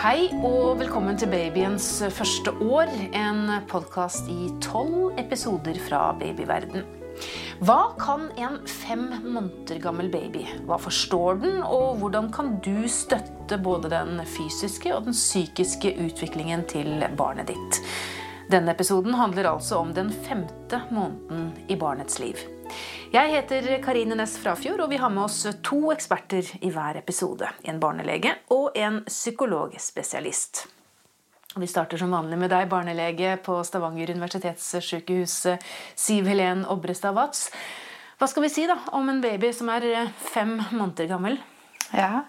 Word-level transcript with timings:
Hei 0.00 0.30
og 0.40 0.78
velkommen 0.80 1.18
til 1.20 1.28
babyens 1.28 1.84
første 2.16 2.54
år, 2.64 2.88
en 3.12 3.50
podkast 3.68 4.30
i 4.32 4.46
tolv 4.64 5.10
episoder 5.20 5.76
fra 5.84 5.98
babyverden. 6.16 6.86
Hva 7.60 7.90
kan 8.00 8.30
en 8.40 8.56
fem 8.64 9.02
måneder 9.26 9.82
gammel 9.84 10.08
baby? 10.08 10.46
Hva 10.64 10.78
forstår 10.80 11.42
den, 11.42 11.58
og 11.60 12.00
hvordan 12.00 12.30
kan 12.32 12.54
du 12.64 12.88
støtte 12.88 13.58
både 13.60 13.90
den 13.92 14.22
fysiske 14.24 14.94
og 14.96 15.10
den 15.10 15.18
psykiske 15.18 15.92
utviklingen 16.06 16.64
til 16.72 17.04
barnet 17.20 17.52
ditt? 17.52 17.82
Denne 18.48 18.72
episoden 18.72 19.20
handler 19.20 19.52
altså 19.52 19.82
om 19.84 19.92
den 19.92 20.08
femte 20.24 20.80
måneden 20.88 21.52
i 21.68 21.76
barnets 21.76 22.16
liv. 22.24 22.40
Jeg 23.10 23.32
heter 23.32 23.64
Karine 23.82 24.14
Næss 24.14 24.36
Frafjord, 24.38 24.84
og 24.84 24.92
vi 24.92 24.98
har 25.02 25.10
med 25.10 25.24
oss 25.24 25.40
to 25.66 25.88
eksperter 25.90 26.46
i 26.62 26.68
hver 26.70 27.00
episode. 27.00 27.48
En 27.66 27.80
barnelege 27.82 28.36
og 28.54 28.76
en 28.78 29.00
psykologspesialist. 29.02 30.60
Vi 31.58 31.66
starter 31.66 31.98
som 31.98 32.12
vanlig 32.14 32.36
med 32.38 32.52
deg, 32.52 32.68
barnelege 32.70 33.32
på 33.42 33.56
Stavanger 33.66 34.12
universitetssykehus, 34.14 35.34
Siv 35.98 36.30
Helen 36.30 36.62
Obrestad 36.70 37.16
Watz. 37.16 37.48
Hva 38.20 38.28
skal 38.30 38.46
vi 38.46 38.52
si 38.54 38.68
da 38.70 38.76
om 38.94 39.10
en 39.10 39.18
baby 39.24 39.50
som 39.58 39.72
er 39.74 40.12
fem 40.14 40.60
måneder 40.70 41.08
gammel? 41.10 41.40
Ja, 41.90 42.20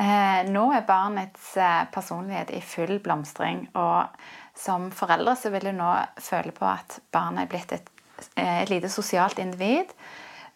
eh, 0.00 0.48
Nå 0.48 0.70
er 0.78 0.88
barnets 0.88 1.50
eh, 1.60 1.82
personlighet 1.92 2.54
i 2.56 2.62
full 2.64 3.02
blomstring. 3.04 3.66
Og 3.76 4.08
som 4.56 4.88
foreldre 4.96 5.36
så 5.36 5.52
vil 5.52 5.68
du 5.68 5.74
nå 5.76 5.90
føle 6.16 6.56
på 6.56 6.70
at 6.72 7.02
barnet 7.12 7.44
er 7.44 7.52
blitt 7.52 7.76
et 7.76 7.92
Eh, 8.34 8.62
et 8.62 8.70
lite 8.70 8.88
sosialt 8.88 9.38
individ 9.38 9.92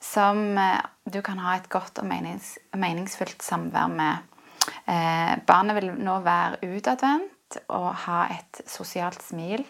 som 0.00 0.58
eh, 0.58 0.80
du 1.04 1.20
kan 1.22 1.40
ha 1.44 1.56
et 1.58 1.68
godt 1.72 2.00
og 2.00 2.08
menings, 2.08 2.56
meningsfullt 2.76 3.44
samvær 3.44 3.92
med. 3.92 4.26
Eh, 4.86 5.36
barnet 5.46 5.78
vil 5.78 5.92
nå 6.00 6.20
være 6.24 6.60
utadvendt 6.76 7.60
og 7.68 7.92
ha 8.06 8.24
et 8.32 8.62
sosialt 8.68 9.22
smil. 9.24 9.64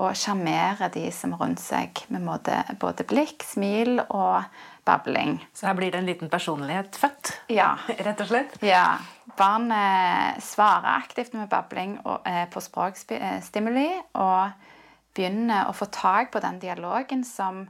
Og 0.00 0.14
sjarmere 0.16 0.88
de 0.94 1.08
som 1.12 1.34
er 1.34 1.40
rundt 1.42 1.60
seg 1.60 1.98
med 2.14 2.22
både, 2.24 2.60
både, 2.80 3.04
blikk, 3.04 3.42
smil 3.44 3.98
og 4.06 4.46
babling. 4.86 5.34
Så 5.52 5.66
her 5.68 5.76
blir 5.76 5.92
det 5.92 6.00
en 6.00 6.08
liten 6.08 6.30
personlighet 6.32 6.96
født? 6.96 7.34
Ja. 7.52 7.74
Rett 8.06 8.22
og 8.22 8.30
slett? 8.30 8.54
Ja. 8.64 9.00
Barnet 9.36 10.40
svarer 10.46 10.94
aktivt 10.94 11.34
med 11.36 11.50
babling 11.52 11.98
og, 12.04 12.22
eh, 12.24 12.46
på 12.50 12.62
språkstimuli. 12.64 13.88
og 14.14 14.68
begynner 15.10 15.66
å 15.66 15.74
få 15.74 15.88
tak 15.90 16.30
på 16.30 16.40
den 16.42 16.60
dialogen 16.62 17.24
som 17.26 17.64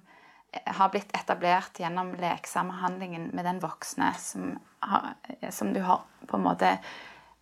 har 0.50 0.88
blitt 0.88 1.12
etablert 1.16 1.78
gjennom 1.80 2.14
leksamhandlingen 2.18 3.30
med 3.34 3.44
den 3.44 3.60
voksne 3.62 4.12
som, 4.18 4.56
har, 4.78 5.14
som, 5.50 5.72
du 5.72 5.80
har 5.86 6.02
på 6.26 6.36
en 6.36 6.44
måte 6.44 6.72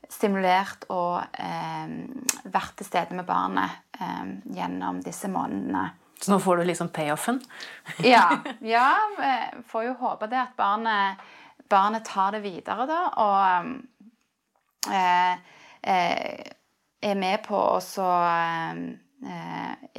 stimulert 0.09 0.84
og 0.92 1.23
eh, 1.41 1.95
vært 2.48 2.77
til 2.78 2.89
stede 2.89 3.17
med 3.17 3.28
barnet 3.28 3.81
eh, 4.00 4.28
gjennom 4.56 5.00
disse 5.05 5.31
månedene. 5.33 5.89
Så 6.19 6.33
nå 6.33 6.41
får 6.42 6.61
du 6.61 6.69
liksom 6.69 6.92
payoffen? 6.92 7.41
ja. 8.15 8.27
ja 8.75 8.91
jeg 9.20 9.65
får 9.70 9.89
jo 9.89 9.98
håpe 10.03 10.28
det 10.31 10.41
at 10.43 10.56
barnet, 10.59 11.25
barnet 11.70 12.06
tar 12.09 12.37
det 12.37 12.45
videre, 12.45 12.89
da. 12.89 13.03
Og 13.25 14.93
eh, 14.93 15.34
eh 15.83 16.55
er 16.98 17.15
med 17.15 17.45
på 17.45 17.55
å 17.55 17.77
så 17.78 18.06
eh, 18.27 18.78
Eh, 18.83 19.08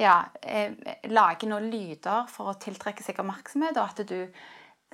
ja, 0.00 0.14
eh, 0.42 0.72
lage 1.12 1.48
noen 1.48 1.68
lyder 1.70 2.24
for 2.32 2.52
å 2.52 2.58
tiltrekke 2.60 3.04
seg 3.04 3.20
oppmerksomhet, 3.20 3.76
og 3.76 3.90
at 3.90 4.06
du 4.08 4.20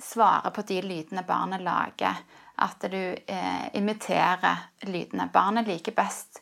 svarer 0.01 0.51
på 0.51 0.61
de 0.67 0.81
lydene 0.81 1.23
barnet 1.27 1.63
lager. 1.63 2.19
At 2.57 2.81
du 2.89 2.97
eh, 2.97 3.67
imiterer 3.77 4.69
lydene. 4.89 5.29
Barnet 5.33 5.67
liker 5.69 5.93
best 5.97 6.41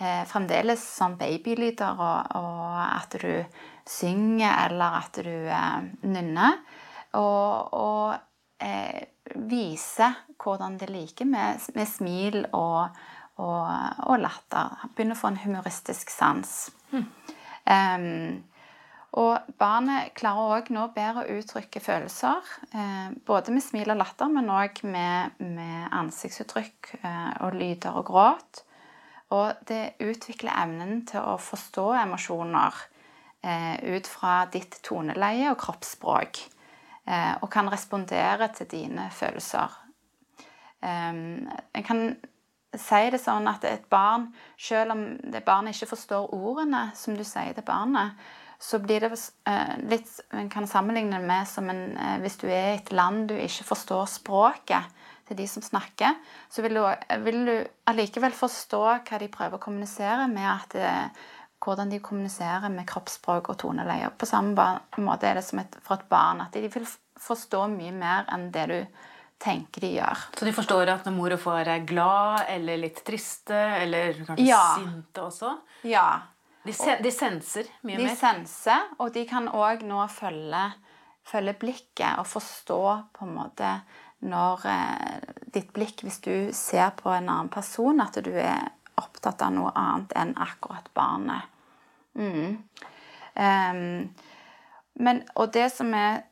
eh, 0.00 0.24
fremdeles 0.26 0.82
sånn 0.96 1.16
babylyder, 1.20 2.02
og, 2.02 2.34
og, 2.38 2.80
at 2.82 3.16
du 3.22 3.62
synger, 3.88 4.66
eller 4.66 4.98
at 4.98 5.22
du 5.22 5.32
eh, 5.32 5.80
nynner. 6.02 6.58
Og, 7.18 7.74
og 7.78 8.64
eh, 8.64 9.06
viser 9.48 10.24
hvordan 10.42 10.78
de 10.80 10.90
liker, 10.90 11.30
med, 11.30 11.62
med 11.76 11.88
smil 11.88 12.42
og, 12.50 13.02
og, 13.38 13.66
og 14.08 14.22
latter. 14.22 14.88
Begynner 14.96 15.18
å 15.18 15.22
få 15.22 15.32
en 15.32 15.42
humoristisk 15.44 16.10
sans. 16.10 16.72
Mm. 16.92 17.06
Um, 17.62 18.42
og 19.12 19.44
barnet 19.60 20.14
klarer 20.16 20.54
òg 20.56 20.70
nå 20.72 20.86
bedre 20.94 21.26
å 21.26 21.34
uttrykke 21.36 21.82
følelser. 21.84 22.46
Eh, 22.72 23.10
både 23.28 23.52
med 23.52 23.64
smil 23.64 23.92
og 23.92 23.98
latter, 24.00 24.30
men 24.32 24.48
òg 24.48 24.80
med, 24.88 25.36
med, 25.36 25.90
ansiktsuttrykk 25.92 26.94
eh, 27.02 27.34
og 27.44 27.58
lyder 27.60 27.98
og 28.00 28.06
gråt. 28.08 28.62
Og 29.36 29.60
det 29.68 29.98
utvikler 30.00 30.56
evnen 30.64 31.04
til 31.08 31.20
å 31.28 31.36
forstå 31.40 31.86
emosjoner 32.06 32.80
eh, 33.44 33.76
ut 33.92 34.08
fra 34.08 34.46
ditt 34.52 34.80
toneleie 34.84 35.52
og 35.52 35.60
kroppsspråk. 35.60 36.40
Eh, 37.04 37.34
og 37.42 37.50
kan 37.52 37.68
respondere 37.68 38.48
til 38.56 38.70
dine 38.72 39.10
følelser. 39.12 39.76
En 40.82 41.84
kan 41.86 42.16
si 42.78 43.02
det 43.12 43.20
sånn 43.20 43.48
at 43.50 43.64
et 43.68 43.84
barn, 43.92 44.30
selv 44.60 44.94
om 44.94 45.02
det 45.32 45.44
barnet 45.44 45.76
ikke 45.76 45.92
forstår 45.92 46.32
ordene 46.32 46.88
som 46.96 47.16
du 47.16 47.24
sier 47.26 47.52
til 47.56 47.66
barnet, 47.66 48.16
så 48.62 48.78
blir 48.78 49.02
det 49.02 49.10
eh, 49.50 49.78
litt 49.90 50.20
En 50.38 50.48
kan 50.50 50.68
sammenligne 50.70 51.18
det 51.18 51.26
med 51.26 51.48
som 51.50 51.66
en 51.70 51.96
eh, 51.98 52.18
Hvis 52.22 52.38
du 52.38 52.46
er 52.46 52.68
i 52.68 52.76
et 52.78 52.92
land 52.94 53.26
du 53.32 53.34
ikke 53.34 53.66
forstår 53.72 54.06
språket 54.06 55.00
til 55.26 55.38
de 55.38 55.46
som 55.46 55.62
snakker, 55.62 56.16
så 56.50 56.62
vil 56.64 56.74
du, 56.74 56.82
vil 57.22 57.44
du 57.46 57.54
allikevel 57.90 58.34
forstå 58.34 58.80
hva 58.82 59.18
de 59.22 59.28
prøver 59.30 59.54
å 59.54 59.62
kommunisere 59.62 60.26
med 60.30 60.48
at 60.50 60.74
eh, 60.78 61.22
hvordan 61.62 61.92
de 61.92 62.00
kommuniserer 62.02 62.72
med 62.74 62.88
kroppsspråk 62.90 63.52
og 63.52 63.58
toneleie. 63.62 64.10
På 64.18 64.26
samme 64.26 64.66
måte 64.98 65.28
er 65.28 65.38
det 65.38 65.44
som 65.46 65.62
et, 65.62 65.78
for 65.82 65.98
et 65.98 66.08
barn 66.10 66.42
at 66.42 66.54
de 66.58 66.66
vil 66.66 66.88
forstå 67.22 67.68
mye 67.70 67.94
mer 67.94 68.26
enn 68.34 68.48
det 68.54 68.66
du 68.70 68.78
tenker 69.42 69.84
de 69.84 69.94
gjør. 69.96 70.26
Så 70.38 70.46
de 70.46 70.52
forstår 70.54 70.92
at 70.92 71.06
når 71.08 71.16
mor 71.16 71.34
og 71.34 71.40
far 71.42 71.70
er 71.70 71.86
glad 71.86 72.46
eller 72.52 72.78
litt 72.84 73.02
triste, 73.06 73.58
eller 73.82 74.22
kanskje 74.26 74.46
ja. 74.46 74.62
sinte 74.78 75.24
også? 75.24 75.56
Ja. 75.88 76.06
De, 76.62 76.74
sen 76.76 77.02
de 77.02 77.10
senser 77.10 77.66
mye 77.82 77.98
de 77.98 78.06
mer? 78.06 78.14
De 78.14 78.18
senser, 78.20 78.86
og 79.02 79.10
de 79.16 79.24
kan 79.26 79.48
òg 79.50 79.82
nå 79.86 80.04
følge, 80.14 80.62
følge, 81.26 81.56
blikket 81.58 82.20
og 82.22 82.28
forstå 82.30 82.82
på 83.16 83.26
en 83.26 83.34
måte 83.40 83.74
når 84.22 84.66
eh, 84.70 85.30
ditt 85.50 85.72
blikk 85.74 86.04
Hvis 86.06 86.20
du 86.22 86.34
ser 86.54 86.92
på 86.94 87.10
en 87.10 87.26
annen 87.26 87.50
person, 87.50 87.98
at 88.00 88.20
du 88.22 88.30
er 88.30 88.70
opptatt 89.00 89.42
av 89.42 89.50
noe 89.56 89.72
annet 89.74 90.14
enn 90.14 90.36
akkurat 90.38 90.86
barnet. 90.94 91.48
Mm. 92.14 92.60
Um, 93.34 94.12
men, 95.02 95.22
og 95.34 95.50
det 95.56 95.70
som 95.74 95.90
er 95.96 96.22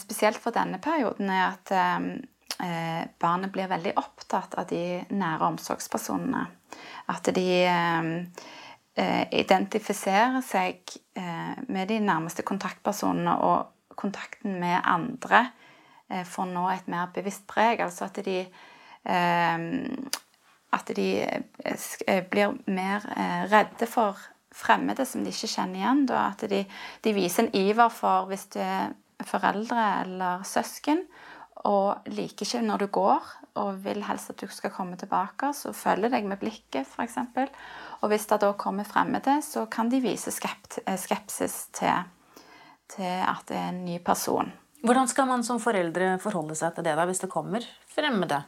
spesielt 0.00 0.38
for 0.40 0.54
denne 0.54 0.78
perioden, 0.82 1.30
er 1.30 1.46
at 1.50 1.72
eh, 1.76 3.02
barnet 3.20 3.52
blir 3.52 3.68
veldig 3.68 3.92
opptatt 4.00 4.56
av 4.56 4.68
de 4.70 5.02
nære 5.12 5.50
omsorgspersonene. 5.52 6.46
At 7.12 7.28
de 7.36 7.48
eh, 7.68 9.24
identifiserer 9.36 10.40
seg 10.44 10.96
med 11.68 11.88
de 11.88 11.98
nærmeste 12.00 12.44
kontaktpersonene, 12.48 13.34
og 13.44 13.96
kontakten 13.96 14.56
med 14.60 14.80
andre 14.84 15.46
får 16.28 16.48
nå 16.48 16.64
et 16.72 16.88
mer 16.88 17.10
bevisst 17.12 17.44
preg. 17.48 17.80
Altså 17.84 18.08
at 18.08 18.20
de 18.24 18.38
at 20.76 20.92
de 20.96 21.08
blir 22.30 22.56
mer 22.68 23.04
redde 23.52 23.88
for 23.88 24.20
fremmede 24.56 25.04
som 25.06 25.24
de 25.24 25.32
ikke 25.32 25.50
kjenner 25.50 25.80
igjen. 25.80 26.04
At 26.16 26.44
de, 26.50 26.62
de, 27.04 27.14
viser 27.16 27.46
en 27.46 27.54
iver 27.56 27.92
for 27.92 28.28
hvis 28.30 28.48
det 28.56 28.70
foreldre 29.24 29.86
eller 30.02 30.44
søsken 30.46 31.04
og 31.66 32.08
liker 32.12 32.46
ikke 32.46 32.62
når 32.62 32.82
du 32.82 32.86
går, 32.94 33.30
og 33.58 33.78
vil 33.84 34.02
helst 34.06 34.30
at 34.30 34.42
du 34.42 34.50
skal 34.52 34.72
komme 34.74 34.98
tilbake, 35.00 35.50
så 35.56 35.72
følger 35.74 36.12
deg 36.12 36.26
med 36.28 36.38
blikket, 36.38 36.86
f.eks. 36.86 37.16
Og 38.02 38.10
hvis 38.12 38.28
det 38.30 38.40
da 38.44 38.52
kommer 38.58 38.86
fremmede, 38.86 39.38
så 39.42 39.64
kan 39.72 39.90
de 39.90 40.02
vise 40.04 40.30
eh, 40.30 40.98
skepsis 41.00 41.56
til, 41.74 42.04
til, 42.92 43.22
at 43.24 43.48
det 43.48 43.56
er 43.56 43.70
en 43.72 43.84
ny 43.86 43.98
person. 44.04 44.52
Hvordan 44.86 45.08
skal 45.08 45.26
man 45.26 45.42
som 45.42 45.58
foreldre 45.62 46.18
forholde 46.22 46.54
seg 46.58 46.76
til 46.76 46.86
det 46.86 46.94
da, 46.98 47.06
hvis 47.08 47.24
det 47.24 47.32
kommer 47.32 47.64
fremmede? 47.90 48.44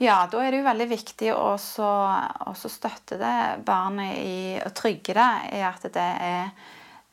Ja, 0.00 0.22
da 0.32 0.40
er 0.40 0.52
det 0.52 0.60
jo 0.60 0.68
veldig 0.68 0.86
viktig 0.88 1.32
å 1.34 1.56
støtte 1.58 3.18
det 3.20 3.64
barnet 3.66 4.20
i 4.20 4.36
å 4.64 4.70
trygge 4.76 5.16
det 5.16 5.32
i 5.58 5.64
at 5.66 5.82
det 5.92 6.06
er 6.24 6.52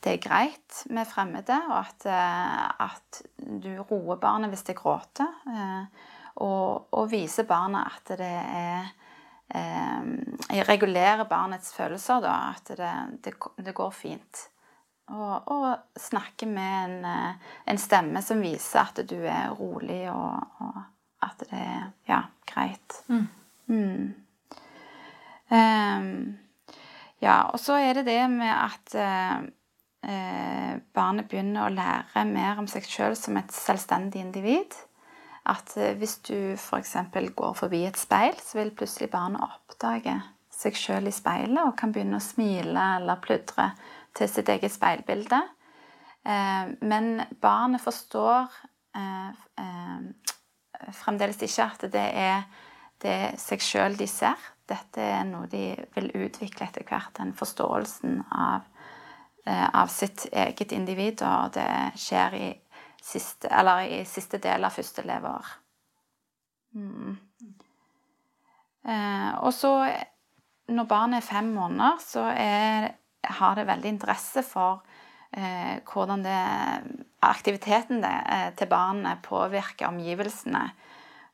det 0.07 0.13
er 0.15 0.23
greit 0.23 0.83
med 0.95 1.07
fremmede, 1.09 1.55
og 1.67 1.79
at, 1.81 2.05
eh, 2.07 2.67
at 2.87 3.21
du 3.35 3.73
roer 3.89 4.19
barnet 4.21 4.53
hvis 4.53 4.63
det 4.69 4.77
gråter. 4.79 5.27
Eh, 5.51 5.83
og, 6.45 6.87
og 6.95 7.09
viser 7.11 7.47
barnet 7.49 7.97
at 7.97 8.13
det 8.21 8.29
er 8.29 8.87
eh, 9.51 10.61
regulerer 10.69 11.25
barnets 11.27 11.73
følelser, 11.75 12.21
da. 12.23 12.35
At 12.55 12.71
det, 12.77 12.93
det, 13.25 13.33
det 13.65 13.75
går 13.75 13.91
fint. 13.91 14.45
Og, 15.11 15.51
og 15.51 15.99
snakke 15.99 16.47
med 16.51 16.85
en, 16.85 17.35
en, 17.67 17.79
stemme 17.79 18.21
som 18.23 18.41
viser 18.43 18.81
at 18.83 19.03
du 19.07 19.17
er 19.23 19.53
rolig, 19.55 20.05
og, 20.11 20.39
og 20.63 20.81
at 21.23 21.47
det 21.47 21.61
er 21.63 21.85
ja, 22.07 22.21
greit. 22.47 23.03
Mm. 23.07 23.27
Mm. 23.67 24.13
Ja, 27.23 27.37
og 27.49 27.59
så 27.59 27.79
er 27.81 27.97
det 27.97 28.05
det 28.07 28.19
med 28.29 28.51
at 28.51 28.95
eh, 28.99 29.47
eh, 30.05 30.77
barnet 30.93 31.29
begynner 31.29 31.65
å 31.65 31.73
lære 31.73 32.25
mer 32.29 32.59
om 32.61 32.67
seg 32.69 32.87
sjøl 32.87 33.15
som 33.17 33.37
et 33.39 33.53
selvstendig 33.53 34.21
individ. 34.21 34.75
At 35.47 35.73
eh, 35.79 35.95
hvis 35.97 36.17
du 36.27 36.53
f.eks. 36.55 36.95
går 37.35 37.53
forbi 37.57 37.83
et 37.87 37.99
speil, 37.99 38.35
så 38.41 38.59
vil 38.61 38.73
plutselig 38.77 39.09
barnet 39.13 39.43
oppdage 39.43 40.17
seg 40.57 40.77
sjøl 40.77 41.09
i 41.09 41.13
speilet 41.13 41.61
og 41.63 41.75
kan 41.77 41.93
begynne 41.93 42.17
å 42.19 42.23
smile 42.23 42.87
eller 42.97 43.21
pludre 43.21 43.71
til 44.17 44.29
sitt 44.31 44.49
eget 44.49 44.73
speilbilde. 44.73 45.41
Eh, 46.25 46.73
men 46.81 47.13
barnet 47.41 47.83
forstår 47.83 48.49
fremdeles 50.97 51.37
ikke 51.45 51.65
at 51.69 51.83
det 51.93 52.05
er, 52.17 52.45
det 53.03 53.17
seg 53.37 53.61
sjøl 53.61 53.97
de 53.99 54.07
ser 54.09 54.41
dette 54.67 55.01
er 55.01 55.23
noe 55.27 55.47
de 55.51 55.71
vil 55.95 56.09
utvikle 56.25 56.67
etter 56.67 56.85
hvert, 56.87 57.13
den 57.19 57.33
forståelsen 57.37 58.19
av, 58.35 58.65
av 59.47 59.87
sitt 59.87 60.25
eget 60.31 60.73
individ, 60.75 61.21
og 61.23 61.53
det 61.55 61.69
skjer 61.95 62.33
i 62.35 62.47
siste, 63.07 63.47
i 63.87 64.01
siste 64.07 64.39
del 64.43 64.67
av 64.67 64.75
første 64.75 65.05
leveår. 65.07 65.51
Mm. 66.75 67.15
Eh, 68.87 69.31
og 69.43 69.51
så, 69.55 69.71
når 70.71 70.89
barnet 70.89 71.21
er 71.21 71.27
fem 71.27 71.49
måneder, 71.55 71.99
så 72.03 72.27
er, 72.31 72.91
har 73.39 73.57
det 73.57 73.67
veldig 73.67 73.93
interesse 73.95 74.43
for 74.47 74.83
eh, 75.31 75.79
hvordan 75.87 76.23
det, 76.25 76.43
aktiviteten 77.27 78.03
det, 78.03 78.15
eh, 78.35 78.49
til 78.59 78.71
barnet 78.71 79.23
påvirker 79.27 79.89
omgivelsene. 79.89 80.67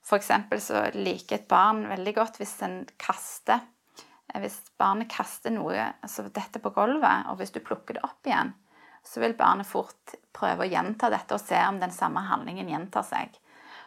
F.eks. 0.04 0.32
så 0.60 0.88
liker 0.98 1.40
et 1.40 1.48
barn 1.48 1.86
veldig 1.88 2.16
godt 2.18 2.42
hvis 2.42 2.58
en 2.66 2.82
kaster 3.00 3.62
eh, 3.62 3.73
Hvis 4.42 4.58
barnet 4.80 5.12
kaster 5.14 5.54
noe, 5.54 5.92
altså 6.02 6.26
dette 6.34 6.62
på 6.62 6.72
gulvet, 6.74 7.28
og 7.30 7.38
hvis 7.38 7.54
du 7.54 7.60
plukker 7.62 8.00
det 8.00 8.06
opp 8.06 8.26
igjen, 8.26 8.54
så 9.04 9.22
vil 9.22 9.36
barnet 9.38 9.68
fort 9.68 10.16
prøve 10.34 10.66
å 10.66 10.70
gjenta 10.72 11.12
dette 11.12 11.36
og 11.36 11.44
se 11.44 11.60
om 11.68 11.80
den 11.82 11.94
samme 11.94 12.24
handlingen 12.30 12.72
gjentar 12.72 13.06
seg. 13.06 13.36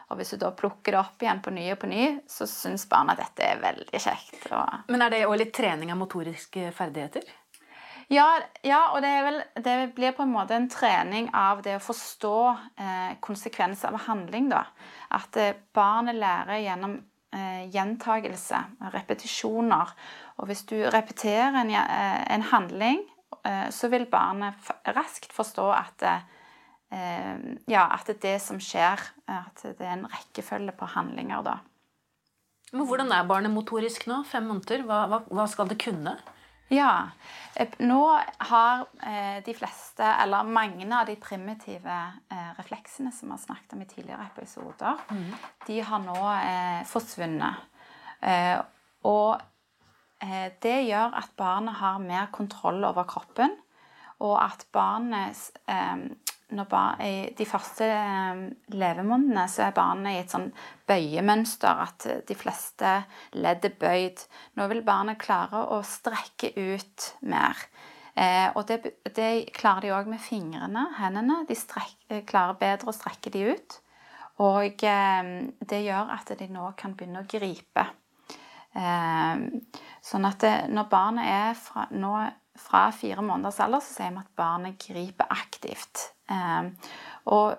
Og 0.07 0.21
hvis 0.21 0.37
du 0.37 0.39
da 0.39 0.53
plukker 0.55 0.95
det 0.95 1.01
opp 1.01 1.23
igjen 1.25 1.41
på 1.43 1.51
ny 1.51 1.65
og 1.73 1.81
på 1.83 1.89
ny, 1.91 2.05
så 2.31 2.47
syns 2.47 2.87
barnet 2.91 3.17
at 3.17 3.25
dette 3.25 3.49
er 3.49 3.65
veldig 3.65 4.03
kjekt. 4.03 4.47
Men 4.93 5.03
er 5.03 5.11
det 5.11 5.25
òg 5.27 5.41
litt 5.41 5.57
trening 5.57 5.91
av 5.91 5.99
motoriske 5.99 6.71
ferdigheter? 6.77 7.27
Ja, 8.09 8.39
ja, 8.63 8.93
og 8.95 9.01
det, 9.03 9.11
vel, 9.27 9.41
det, 9.65 9.75
blir 9.97 10.15
på 10.15 10.23
en 10.23 10.31
måte 10.31 10.55
en 10.55 10.69
trening 10.71 11.27
av 11.35 11.65
det 11.67 11.75
å 11.81 11.83
forstå 11.83 12.37
eh, 12.79 13.17
konsekvenser 13.25 13.91
av 13.91 14.05
handling. 14.07 14.47
da. 14.53 14.63
At 15.17 15.37
eh, 15.43 15.57
barnet 15.75 16.15
lærer 16.21 16.63
gjennom 16.63 16.95
eh, 17.01 17.09
gjentagelse, 17.33 18.59
repetisjoner. 18.95 19.91
Og 20.37 20.51
hvis 20.51 20.65
du 20.69 20.77
repeterer 20.93 21.57
en, 21.61 21.71
eh, 21.71 22.35
en 22.35 22.43
handling, 22.43 23.01
eh, 23.45 23.69
så 23.71 23.89
vil 23.89 24.07
barnet 24.07 24.55
raskt 24.87 25.33
forstå 25.33 25.71
at, 25.73 26.03
eh, 26.03 27.37
ja, 27.69 27.89
at 27.93 28.21
det 28.21 28.41
som 28.41 28.59
skjer, 28.59 29.01
at 29.29 29.63
det 29.63 29.81
er 29.81 29.93
en 29.93 30.07
rekkefølge 30.07 30.73
på 30.73 30.87
handlinger. 30.87 31.43
da. 31.43 31.59
Men 32.73 32.87
Hvordan 32.87 33.13
er 33.13 33.29
barnet 33.29 33.51
motorisk 33.51 34.07
nå? 34.07 34.25
Fem 34.25 34.43
måneder? 34.43 34.83
Hva, 34.85 35.07
hva, 35.07 35.21
hva 35.31 35.49
skal 35.49 35.69
det 35.69 35.79
kunne? 35.79 36.17
Ja. 36.69 37.11
Nå 37.79 38.01
har 38.51 38.87
eh, 39.03 39.43
de 39.45 39.55
fleste, 39.55 40.05
eller 40.05 40.45
mange 40.45 40.89
av 40.93 41.07
de 41.07 41.17
primitive 41.17 41.99
eh, 42.33 42.51
refleksene 42.59 43.13
som 43.15 43.31
vi 43.31 43.37
har 43.37 43.43
snakket 43.45 43.77
om 43.77 43.83
i 43.85 43.89
tidligere 43.89 44.27
episoder, 44.35 44.99
mm. 45.11 45.29
de 45.67 45.79
har 45.81 46.03
nå 46.05 46.17
eh, 46.35 46.83
forsvunnet. 46.89 47.73
og 49.07 49.43
det 50.63 50.79
gjør 50.89 51.13
at 51.15 51.35
barnet 51.37 51.77
har 51.79 51.99
mer 52.01 52.31
kontroll 52.33 52.81
over 52.89 53.05
kroppen, 53.07 53.53
og 54.25 54.33
at 54.41 54.65
barnet 54.73 55.37
bar, 56.71 57.01
I 57.03 57.35
de 57.37 57.47
første 57.49 57.87
eh, 57.91 58.43
levemånedene 58.71 59.47
så 59.51 59.67
er 59.67 59.75
barnet 59.75 60.15
i 60.15 60.21
et 60.23 60.31
sånn 60.31 60.53
bøyemønster, 60.87 61.83
at 61.89 62.07
de 62.29 62.37
fleste 62.39 62.93
ledd 63.35 63.67
er 63.67 63.75
bøyd. 63.81 64.23
Nå 64.55 64.69
vil 64.71 64.85
barnet 64.87 65.19
klare 65.19 65.65
å 65.75 65.81
strekke 65.83 66.53
ut 66.55 67.11
mer. 67.27 67.67
Eh, 68.17 68.49
og 68.55 68.65
det, 68.69 68.79
det, 69.13 69.51
klarer 69.57 69.89
de 69.89 69.93
òg 69.97 70.09
med 70.09 70.23
fingrene, 70.23 70.87
hendene. 71.01 71.43
De 71.49 71.59
strek, 71.59 71.99
eh, 72.09 72.23
klarer 72.25 72.57
bedre 72.61 72.93
å 72.93 72.97
strekke 72.97 73.33
de 73.35 73.45
ut. 73.51 73.79
Og 74.47 74.87
eh, 74.87 75.29
det 75.61 75.85
gjør 75.85 76.15
at 76.15 76.33
de 76.39 76.49
nå 76.53 76.71
kan 76.79 76.95
begynne 76.97 77.25
å 77.25 77.29
gripe. 77.29 77.89
Eh, 78.77 79.45
sånn 80.05 80.29
at 80.29 80.41
det, 80.45 80.57
når 80.73 80.91
barnet 80.93 81.29
er 81.33 81.55
fra, 81.59 81.89
nå, 81.93 82.15
fra 82.61 82.89
fire 82.95 83.23
måneders 83.25 83.61
alder, 83.65 83.83
så 83.85 83.99
sier 83.99 84.15
vi 84.15 84.23
at 84.23 84.35
barnet 84.39 84.81
griper 84.83 85.31
aktivt. 85.33 86.11
Ehm, 86.33 86.73
og 87.33 87.57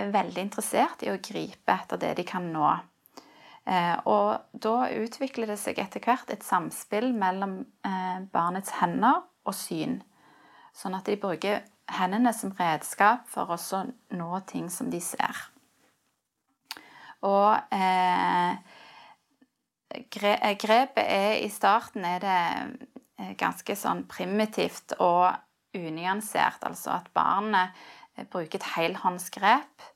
er 0.00 0.10
veldig 0.14 0.42
interessert 0.42 1.04
i 1.06 1.12
å 1.12 1.20
gripe 1.22 1.74
etter 1.74 2.00
det 2.02 2.14
de 2.18 2.26
kan 2.26 2.46
nå. 2.54 2.70
Ehm, 3.64 4.00
og 4.10 4.58
da 4.66 4.88
utvikler 4.96 5.52
det 5.52 5.58
seg 5.62 5.78
etter 5.82 6.02
hvert 6.04 6.32
et 6.34 6.46
samspill 6.46 7.12
mellom 7.16 7.60
eh, 7.86 8.18
barnets 8.32 8.74
hender 8.80 9.22
og 9.44 9.56
syn. 9.56 10.00
Sånn 10.74 10.96
at 10.98 11.06
de 11.06 11.16
bruker 11.20 11.62
hendene 11.94 12.32
som 12.34 12.54
redskap 12.58 13.28
for 13.30 13.54
å 13.54 13.84
nå 14.16 14.30
ting 14.48 14.70
som 14.72 14.90
de 14.90 15.00
ser. 15.04 15.44
Og 17.24 17.56
eh, 17.72 18.56
grepet 20.10 21.04
er 21.04 21.38
i 21.40 21.48
starten 21.52 22.04
er 22.08 22.20
det 22.24 22.40
eh, 22.40 22.90
ganske 23.38 23.76
sånn 23.78 24.04
primitivt 24.10 24.96
og 24.98 25.32
unyansert. 25.74 26.62
Altså 26.66 26.94
at 26.98 27.10
barnet 27.16 27.74
eh, 28.16 28.26
bruker 28.30 28.60
et 28.60 28.70
helhåndsgrep. 28.76 29.90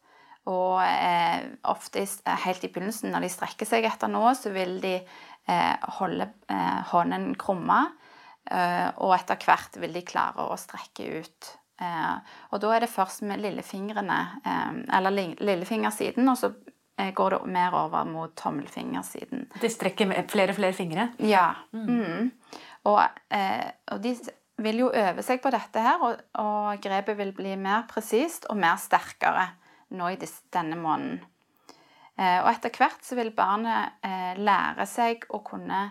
Og 0.48 0.80
eh, 0.80 1.44
ofte 1.68 2.02
eh, 2.04 2.42
helt 2.46 2.64
i 2.64 2.72
begynnelsen, 2.72 3.12
når 3.12 3.26
de 3.26 3.32
strekker 3.32 3.68
seg 3.68 3.88
etter 3.88 4.10
noe, 4.12 4.32
så 4.38 4.52
vil 4.54 4.78
de 4.84 4.96
eh, 4.98 5.88
holde 5.98 6.30
eh, 6.48 6.80
hånden 6.92 7.32
krumma. 7.40 7.84
Eh, 8.48 8.88
og 9.04 9.14
etter 9.18 9.40
hvert 9.44 9.76
vil 9.80 9.96
de 9.96 10.06
klare 10.08 10.48
å 10.48 10.58
strekke 10.58 11.08
ut. 11.20 11.54
og 12.50 12.58
da 12.58 12.70
er 12.74 12.80
det 12.82 12.90
først 12.90 13.20
med 13.22 13.38
lillefingrene, 13.38 14.16
eller 14.90 15.14
lillefingersiden, 15.38 16.26
og 16.26 16.34
så 16.40 16.48
går 17.14 17.36
det 17.36 17.52
mer 17.54 17.76
over 17.78 18.08
mot 18.08 18.32
tommelfingersiden. 18.34 19.44
De 19.62 19.70
strekker 19.70 20.10
flere 20.26 20.50
og 20.50 20.58
flere 20.58 20.74
fingre? 20.74 21.04
Ja. 21.22 21.52
Mm. 21.70 21.86
Mm. 21.86 22.32
Og, 22.86 23.00
og 23.90 24.02
de 24.02 24.12
vil 24.62 24.82
jo 24.82 24.90
øve 24.94 25.22
seg 25.22 25.40
på 25.42 25.50
dette 25.54 25.82
her, 25.82 26.02
og, 26.02 26.22
og 26.42 26.82
grepet 26.82 27.18
vil 27.18 27.32
bli 27.36 27.54
mer 27.58 27.86
presist 27.90 28.48
og 28.50 28.58
mer 28.58 28.78
sterkere 28.80 29.46
nå 29.94 30.12
i 30.12 30.18
denne 30.20 30.78
måneden. 30.78 31.20
Eh, 32.18 32.38
og 32.42 32.50
etter 32.50 32.74
hvert 32.74 33.04
så 33.06 33.16
vil 33.18 33.30
barnet 33.34 34.00
eh, 34.04 34.38
lære 34.42 34.86
seg 34.90 35.28
å 35.30 35.40
kunne 35.46 35.84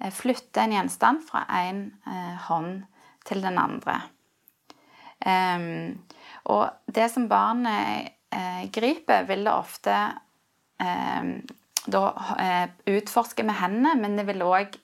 eh, 0.00 0.12
flytte 0.14 0.64
en 0.64 0.74
gjenstand 0.78 1.26
fra 1.28 1.44
en 1.60 1.82
eh, 2.08 2.36
hånd 2.48 2.86
til 3.28 3.44
den 3.44 3.60
andre. 3.60 4.00
og 6.48 6.92
det 6.94 7.08
som 7.10 7.26
barnet 7.28 8.14
eh, 8.32 8.62
griper, 8.72 9.26
vil 9.28 9.44
det 9.44 9.52
ofte 9.52 9.96
da 10.78 12.02
utforske 12.86 13.42
med 13.42 13.58
hendene, 13.58 13.96
men 13.98 14.14
det 14.16 14.24
vil 14.28 14.44
òg 14.46 14.78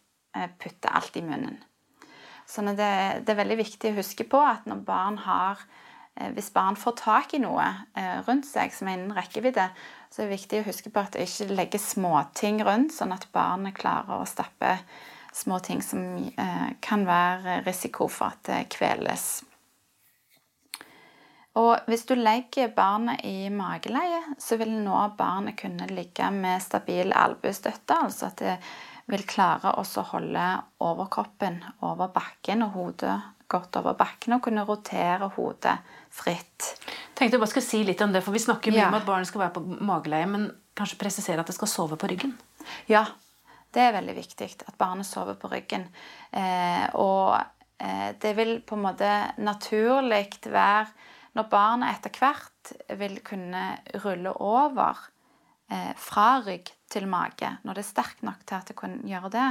putte 0.58 0.90
alt 0.90 1.16
i 1.16 1.22
munnen. 1.22 1.60
Sånn 2.48 2.74
det, 2.76 2.90
det, 3.24 3.32
er 3.32 3.40
veldig 3.40 3.56
viktig 3.62 3.92
å 3.92 3.98
huske 4.02 4.26
på 4.28 4.40
at 4.44 4.66
når 4.68 4.84
barn 4.84 5.16
har 5.24 5.62
eh, 6.18 6.30
Hvis 6.36 6.52
barn 6.52 6.76
får 6.76 6.96
tak 7.00 7.32
i 7.36 7.40
noe 7.42 7.64
eh, 7.96 8.20
rundt 8.28 8.46
seg 8.48 8.74
som 8.74 8.90
er 8.90 8.98
innen 8.98 9.16
rekkevidde, 9.16 9.70
så 10.12 10.22
er 10.22 10.28
det 10.28 10.36
viktig 10.36 10.60
å 10.60 10.68
huske 10.68 10.92
på 10.92 11.02
at 11.02 11.16
det 11.16 11.24
ikke 11.26 11.56
legger 11.56 11.82
småting 11.82 12.60
rundt, 12.66 12.94
sånn 12.94 13.16
at 13.16 13.26
barnet 13.34 13.76
klarer 13.78 14.20
å 14.20 14.28
stappe 14.28 14.76
små 15.34 15.58
ting 15.64 15.82
som 15.82 16.04
eh, 16.20 16.68
kan 16.84 17.08
være 17.08 17.62
risiko 17.64 18.06
for 18.12 18.36
at 18.36 18.44
det 18.46 18.60
kveles. 18.76 19.42
Og 21.58 21.86
hvis 21.86 22.02
du 22.06 22.16
legger 22.18 22.72
barnet 22.74 23.22
i 23.26 23.48
mageleie, 23.50 24.20
så 24.42 24.58
vil 24.58 24.72
nå 24.74 24.96
barnet 25.18 25.56
kunne 25.60 25.86
ligge 25.90 26.26
med 26.34 26.62
stabil 26.62 27.14
albuestøtte, 27.14 27.98
altså 28.06 28.26
at 28.30 28.42
det 28.42 28.56
vil 29.10 29.24
klare 29.28 29.74
å 29.76 29.84
holde 30.10 30.44
overkroppen 30.84 31.60
over 31.84 32.12
bakken 32.14 32.64
og 32.64 32.76
hodet 32.78 33.16
godt 33.54 33.76
over 33.78 33.96
bakken 33.98 34.36
og 34.36 34.44
kunne 34.46 34.64
rotere 34.66 35.28
hodet 35.36 35.74
fritt. 36.14 36.70
Tenkte 37.14 37.36
jeg 37.36 37.42
bare 37.42 37.52
skulle 37.52 37.66
si 37.66 37.82
litt 37.86 38.00
om 38.04 38.14
det, 38.14 38.22
for 38.24 38.34
Vi 38.34 38.42
snakker 38.42 38.72
mye 38.72 38.80
ja. 38.80 38.88
om 38.88 38.98
at 38.98 39.06
barnet 39.06 39.28
skal 39.28 39.44
være 39.44 39.56
på 39.58 39.64
mageleie, 39.84 40.28
men 40.30 40.48
kanskje 40.74 41.00
presisere 41.00 41.42
at 41.42 41.50
det 41.50 41.56
skal 41.56 41.70
sove 41.70 41.98
på 42.00 42.08
ryggen? 42.10 42.34
Ja, 42.90 43.04
det 43.74 43.82
er 43.82 43.96
veldig 43.96 44.14
viktig 44.16 44.48
at 44.68 44.78
barnet 44.78 45.06
sover 45.06 45.36
på 45.38 45.50
ryggen. 45.52 45.88
Eh, 46.32 46.86
og 47.00 47.36
eh, 47.78 48.14
det 48.22 48.34
vil 48.38 48.56
på 48.66 48.78
en 48.78 48.86
måte 48.86 49.10
naturlig 49.42 50.38
være 50.46 50.86
Når 51.34 51.48
barnet 51.50 51.96
etter 51.96 52.12
hvert 52.14 52.72
vil 52.94 53.16
kunne 53.26 53.62
rulle 54.04 54.30
over 54.38 55.00
eh, 55.66 55.90
fra 55.98 56.38
rygg 56.46 56.70
til 56.94 57.08
mage, 57.10 57.50
når 57.66 57.76
det 57.76 57.84
er 57.84 57.90
sterkt 57.90 58.22
nok 58.26 58.44
til 58.46 58.58
at 58.58 58.70
det 58.70 58.78
kan 58.78 59.00
gjøre 59.08 59.32
det, 59.34 59.48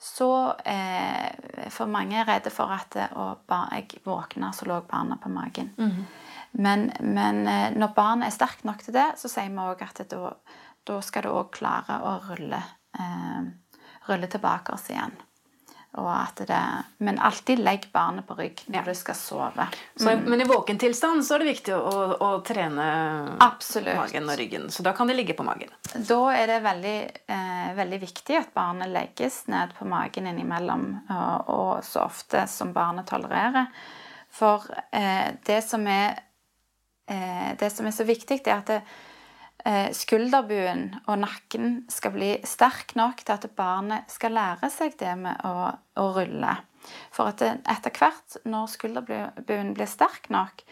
så 0.00 0.56
eh, 0.64 1.68
For 1.68 1.90
mange 1.92 2.16
er 2.16 2.24
redde 2.24 2.48
for 2.50 2.72
at 2.72 2.96
eh, 2.96 3.18
jeg 3.76 4.00
våkner, 4.04 4.54
så 4.56 4.64
lå 4.64 4.80
barna 4.88 5.18
på 5.20 5.28
magen. 5.28 5.74
Mhm. 5.76 6.06
Men, 6.52 6.90
men 7.00 7.46
eh, 7.46 7.70
når 7.76 7.92
barnet 7.94 8.26
er 8.26 8.34
sterkt 8.34 8.64
nok 8.64 8.80
til 8.82 8.96
det, 8.96 9.12
så 9.20 9.28
sier 9.30 9.52
vi 9.52 9.62
òg 9.62 9.84
at 9.86 10.00
da, 10.10 10.32
da 10.88 10.96
skal 11.04 11.26
det 11.26 11.34
òg 11.36 11.50
klare 11.54 12.00
å 12.02 12.16
rulle, 12.26 12.62
eh, 12.98 13.44
rulle 14.08 14.30
tilbake 14.32 14.74
oss 14.74 14.88
igjen. 14.90 15.14
Og 15.98 16.06
at 16.06 16.38
det, 16.46 16.58
men 17.02 17.16
alltid 17.18 17.58
legg 17.58 17.88
barnet 17.92 18.22
på 18.28 18.36
rygg 18.38 18.60
når 18.68 18.76
Ja. 18.78 18.82
du 18.86 18.94
skal 18.94 19.14
sove. 19.18 19.64
Så, 19.96 20.12
Men 20.22 20.40
i 20.40 20.44
våken 20.46 20.78
tilstand 20.78 21.24
så 21.26 21.34
er 21.34 21.42
det 21.42 21.48
viktig 21.48 21.74
å, 21.74 21.94
å, 22.22 22.28
trene 22.46 22.84
Absolutt. 23.42 23.96
magen 23.98 24.30
og 24.30 24.38
ryggen. 24.38 24.68
Så 24.70 24.84
da 24.86 24.92
kan 24.94 25.10
de 25.10 25.16
ligge 25.18 25.34
på 25.34 25.42
magen. 25.42 25.68
Da 26.06 26.20
er 26.30 26.46
det 26.46 26.60
veldig, 26.62 26.94
eh, 27.26 27.74
veldig 27.74 28.00
viktig 28.06 28.38
at 28.38 28.54
barnet 28.54 28.88
legges 28.94 29.42
ned 29.50 29.74
på 29.78 29.84
magen 29.90 30.30
innimellom, 30.30 30.86
og, 31.10 31.50
og 31.50 31.84
så 31.84 32.04
ofte 32.06 32.46
som 32.46 32.70
barnet 32.72 33.10
tolererer. 33.10 33.66
For 34.30 34.62
eh, 34.92 35.32
det, 35.44 35.58
som 35.66 35.86
er, 35.90 36.20
eh, 37.10 37.56
det 37.58 37.72
som 37.74 37.86
er 37.86 37.90
så 37.98 38.06
viktig, 38.06 38.44
det 38.44 38.52
er 38.52 38.58
at 38.62 38.66
det, 38.76 38.82
skulderbuen 39.96 40.86
og 41.04 41.18
nakken 41.20 41.82
skal 41.92 42.14
bli 42.14 42.30
sterk 42.48 42.94
nok 42.96 43.20
til 43.24 43.34
at 43.36 43.46
barnet 43.58 44.08
skal 44.12 44.32
lære 44.36 44.70
seg 44.72 44.94
det 45.00 45.12
med 45.20 45.42
å, 45.44 45.68
å 46.00 46.06
rulle. 46.16 46.54
For 47.12 47.28
at 47.28 47.42
etter 47.44 47.92
hvert, 47.92 48.38
når 48.48 48.70
skulderbuen 48.72 49.74
blir 49.76 49.90
sterk 49.90 50.30
nok, 50.32 50.64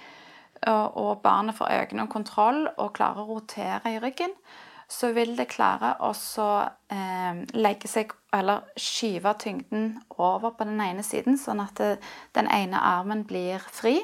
og, 0.67 0.97
og 0.99 1.21
barnet 1.23 1.59
får 1.59 1.75
økende 1.83 2.09
kontroll 2.11 2.65
og 2.71 2.95
klarer 2.97 3.23
å 3.23 3.37
rotere 3.37 3.95
i 3.95 4.01
ryggen, 4.03 4.33
så 4.89 5.11
vil 5.13 5.35
det 5.37 5.51
klare 5.53 5.93
å 6.01 6.11
eh, 6.89 7.43
legge 7.61 7.91
seg, 7.91 8.15
eller 8.33 8.71
skyve 8.81 9.35
tyngden 9.41 9.91
over 10.17 10.55
på 10.57 10.65
den 10.65 10.81
ene 10.81 11.05
siden, 11.05 11.37
sånn 11.39 11.61
at 11.61 11.77
det, 11.77 11.91
den 12.37 12.49
ene 12.49 12.81
armen 12.81 13.27
blir 13.29 13.61
fri. 13.61 13.99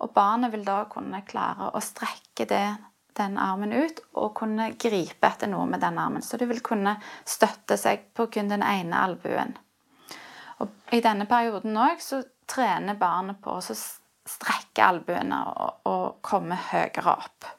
Og 0.00 0.14
barnet 0.16 0.52
vil 0.54 0.64
da 0.66 0.82
kunne 0.90 1.22
klare 1.28 1.68
å 1.76 1.82
strekke 1.84 2.48
det, 2.48 2.66
den 3.18 3.36
armen 3.38 3.72
ut 3.72 4.00
og 4.18 4.32
kunne 4.38 4.72
gripe 4.80 5.28
etter 5.28 5.50
noe 5.50 5.66
med 5.70 5.82
den 5.84 5.98
armen. 5.98 6.22
Så 6.22 6.38
du 6.40 6.46
vil 6.50 6.62
kunne 6.64 6.96
støtte 7.24 7.78
seg 7.80 8.08
på 8.14 8.28
kun 8.32 8.50
den 8.50 8.64
ene 8.66 9.02
albuen. 9.06 9.54
Og 10.62 10.94
I 10.94 11.02
denne 11.04 11.26
perioden 11.30 11.76
òg 11.78 12.02
så 12.02 12.22
trener 12.50 12.98
barnet 12.98 13.40
på 13.42 13.56
å 13.56 13.62
strekke 13.64 14.86
albuene 14.86 15.40
og, 15.50 15.86
og 15.90 16.06
komme 16.24 16.58
høyere 16.70 17.16
opp. 17.16 17.52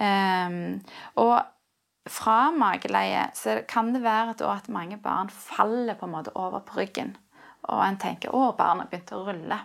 Ehm, 0.00 0.80
og 1.20 1.36
fra 2.10 2.50
mageleie 2.50 3.28
så 3.36 3.60
kan 3.68 3.92
det 3.94 4.02
være 4.02 4.34
at 4.48 4.70
mange 4.72 4.98
barn 4.98 5.30
faller 5.30 5.94
på 5.98 6.08
en 6.08 6.16
måte 6.16 6.34
over 6.34 6.64
på 6.66 6.80
ryggen. 6.80 7.16
Og 7.70 7.84
en 7.86 7.96
tenker 7.96 8.30
'Å, 8.30 8.56
barnet 8.56 8.90
begynte 8.90 9.14
å 9.14 9.24
rulle'. 9.26 9.60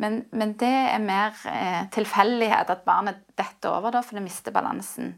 Men, 0.00 0.22
men 0.32 0.54
det 0.60 0.72
er 0.94 1.02
mer 1.04 1.36
eh, 1.50 1.84
tilfeldighet 1.92 2.72
at 2.72 2.86
barnet 2.86 3.20
detter 3.36 3.74
over, 3.74 3.92
da, 3.92 4.00
for 4.04 4.16
det 4.16 4.24
mister 4.24 4.54
balansen. 4.54 5.12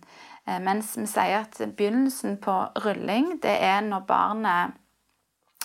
Eh, 0.46 0.58
mens 0.62 0.96
vi 0.98 1.06
sier 1.06 1.44
at 1.44 1.60
begynnelsen 1.76 2.40
på 2.42 2.56
rulling, 2.82 3.36
det 3.44 3.54
er 3.62 3.82
når 3.86 4.06
barnet 4.08 4.78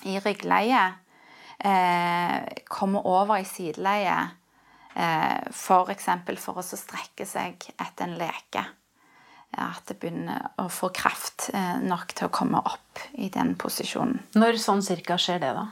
i 0.06 0.20
ryggleie 0.22 0.84
eh, 1.58 2.64
kommer 2.70 3.08
over 3.10 3.42
i 3.42 3.48
sideleie, 3.48 4.18
eh, 4.94 5.40
f.eks. 5.50 6.10
For, 6.28 6.44
for 6.44 6.62
å 6.62 6.68
strekke 6.68 7.26
seg 7.26 7.72
etter 7.74 8.06
en 8.06 8.18
leke. 8.20 8.66
At 9.58 9.88
det 9.90 9.98
begynner 10.02 10.52
å 10.62 10.68
få 10.70 10.92
kraft 10.94 11.50
eh, 11.56 11.80
nok 11.82 12.14
til 12.14 12.28
å 12.28 12.34
komme 12.38 12.62
opp 12.62 13.02
i 13.18 13.32
den 13.34 13.56
posisjonen. 13.58 14.22
Når 14.38 14.62
sånn 14.62 14.86
cirka 14.86 15.18
skjer 15.18 15.42
det, 15.42 15.54
da? 15.58 15.68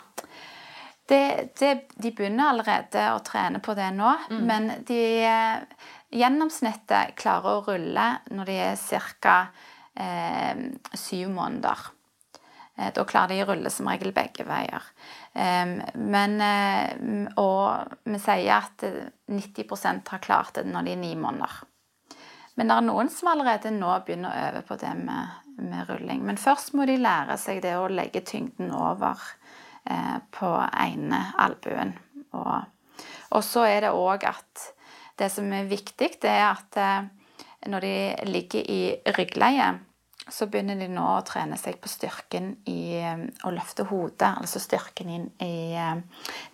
Det, 1.06 1.54
det, 1.60 1.72
de 2.02 2.12
begynner 2.12 2.50
allerede 2.50 3.04
å 3.14 3.22
trene 3.26 3.60
på 3.62 3.76
det 3.78 3.92
nå, 3.94 4.10
men 4.42 4.72
de 4.88 5.02
eh, 5.22 5.84
gjennomsnittet 6.18 7.14
klarer 7.20 7.60
å 7.60 7.66
rulle 7.68 8.08
når 8.34 8.50
de 8.50 8.56
er 8.72 8.80
ca. 9.22 9.36
Eh, 9.96 10.64
syv 10.98 11.30
måneder. 11.32 11.86
Eh, 12.76 12.92
da 12.94 13.06
klarer 13.08 13.36
de 13.36 13.44
å 13.44 13.48
rulle 13.52 13.72
som 13.72 13.88
regel 13.90 14.12
begge 14.16 14.44
veier. 14.48 14.84
Eh, 15.34 15.78
men, 15.96 16.36
og 17.40 17.96
vi 18.04 18.20
sier 18.20 18.58
at 18.58 18.84
eh, 18.88 19.06
90% 19.32 20.12
har 20.12 20.24
klart 20.24 20.58
det 20.58 20.66
når 20.68 20.90
de 20.90 20.96
er 20.96 21.02
ni 21.02 21.14
måneder. 21.20 21.64
Men 22.56 22.72
det 22.72 22.76
er 22.76 22.86
noen 22.88 23.10
som 23.12 23.32
allerede 23.32 23.72
nå 23.76 23.92
begynner 24.08 24.32
å 24.32 24.44
øve 24.50 24.62
på 24.68 24.78
det 24.80 24.94
med, 25.00 25.40
med 25.60 25.90
rulling. 25.90 26.22
Men 26.28 26.40
først 26.40 26.76
må 26.76 26.88
de 26.88 26.96
lære 27.00 27.36
seg 27.40 27.62
det 27.64 27.76
å 27.80 27.90
legge 27.92 28.24
tyngden 28.24 28.72
over 28.76 29.20
på 29.86 30.50
ene 30.66 31.20
albuen. 31.38 31.92
Og, 32.34 33.04
og 33.38 33.44
så 33.46 33.68
er 33.70 33.86
det 33.86 33.92
òg 33.94 34.26
at 34.28 34.64
det 35.20 35.32
som 35.32 35.52
er 35.56 35.70
viktig, 35.70 36.10
det 36.22 36.32
er 36.32 36.48
at 36.50 36.80
eh, 36.80 37.06
når 37.72 37.86
de 37.86 37.98
ligger 38.28 38.66
i 38.72 38.80
ryggleie, 39.16 39.70
så 40.26 40.48
begynner 40.50 40.80
de 40.80 40.88
nå 40.90 41.04
å 41.06 41.24
trene 41.26 41.58
seg 41.60 41.78
på 41.82 41.90
styrken 41.92 42.52
i 42.72 42.98
eh, 43.00 43.24
å 43.46 43.54
løfte 43.56 43.86
hodet. 43.90 44.34
Altså 44.42 44.62
styrken 44.64 45.12
inn 45.16 45.30
i 45.44 45.72
eh, 45.80 46.02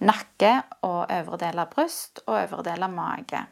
nakke 0.06 0.54
og 0.88 1.10
øvre 1.10 1.42
del 1.46 1.64
av 1.64 1.72
bryst 1.74 2.24
og 2.28 2.38
øvre 2.44 2.68
del 2.70 2.86
av 2.86 2.94
mage. 2.94 3.46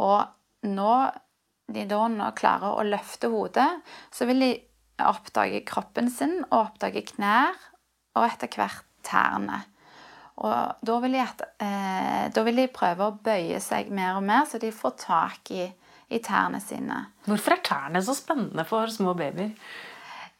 Og 0.00 0.68
når 0.68 1.12
de 1.72 1.84
da 1.88 2.06
nå 2.08 2.30
klarer 2.38 2.78
å 2.78 2.86
løfte 2.86 3.28
hodet, 3.32 3.68
så 4.12 4.26
vil 4.28 4.46
de 4.46 4.52
oppdage 5.02 5.62
kroppen 5.66 6.08
sin 6.12 6.40
og 6.46 6.58
oppdage 6.70 7.04
knær 7.12 7.58
og 8.16 8.26
etter 8.26 8.50
hvert 8.56 8.84
tærne. 9.06 9.62
Og 10.42 10.82
da 10.86 10.98
vil, 11.04 11.14
de 11.14 11.22
et, 11.22 11.46
eh, 11.62 12.26
da 12.34 12.42
vil 12.46 12.58
de 12.62 12.66
prøve 12.72 13.06
å 13.06 13.16
bøye 13.24 13.60
seg 13.62 13.92
mer 13.94 14.16
og 14.18 14.26
mer, 14.26 14.46
så 14.48 14.58
de 14.58 14.72
får 14.74 14.98
tak 15.04 15.52
i, 15.54 15.68
i 16.10 16.20
tærne 16.24 16.60
sine. 16.62 17.04
Hvorfor 17.28 17.56
er 17.56 17.64
tærne 17.66 18.02
så 18.02 18.16
spennende 18.16 18.64
for 18.68 18.90
små 18.90 19.14
babyer? 19.18 19.52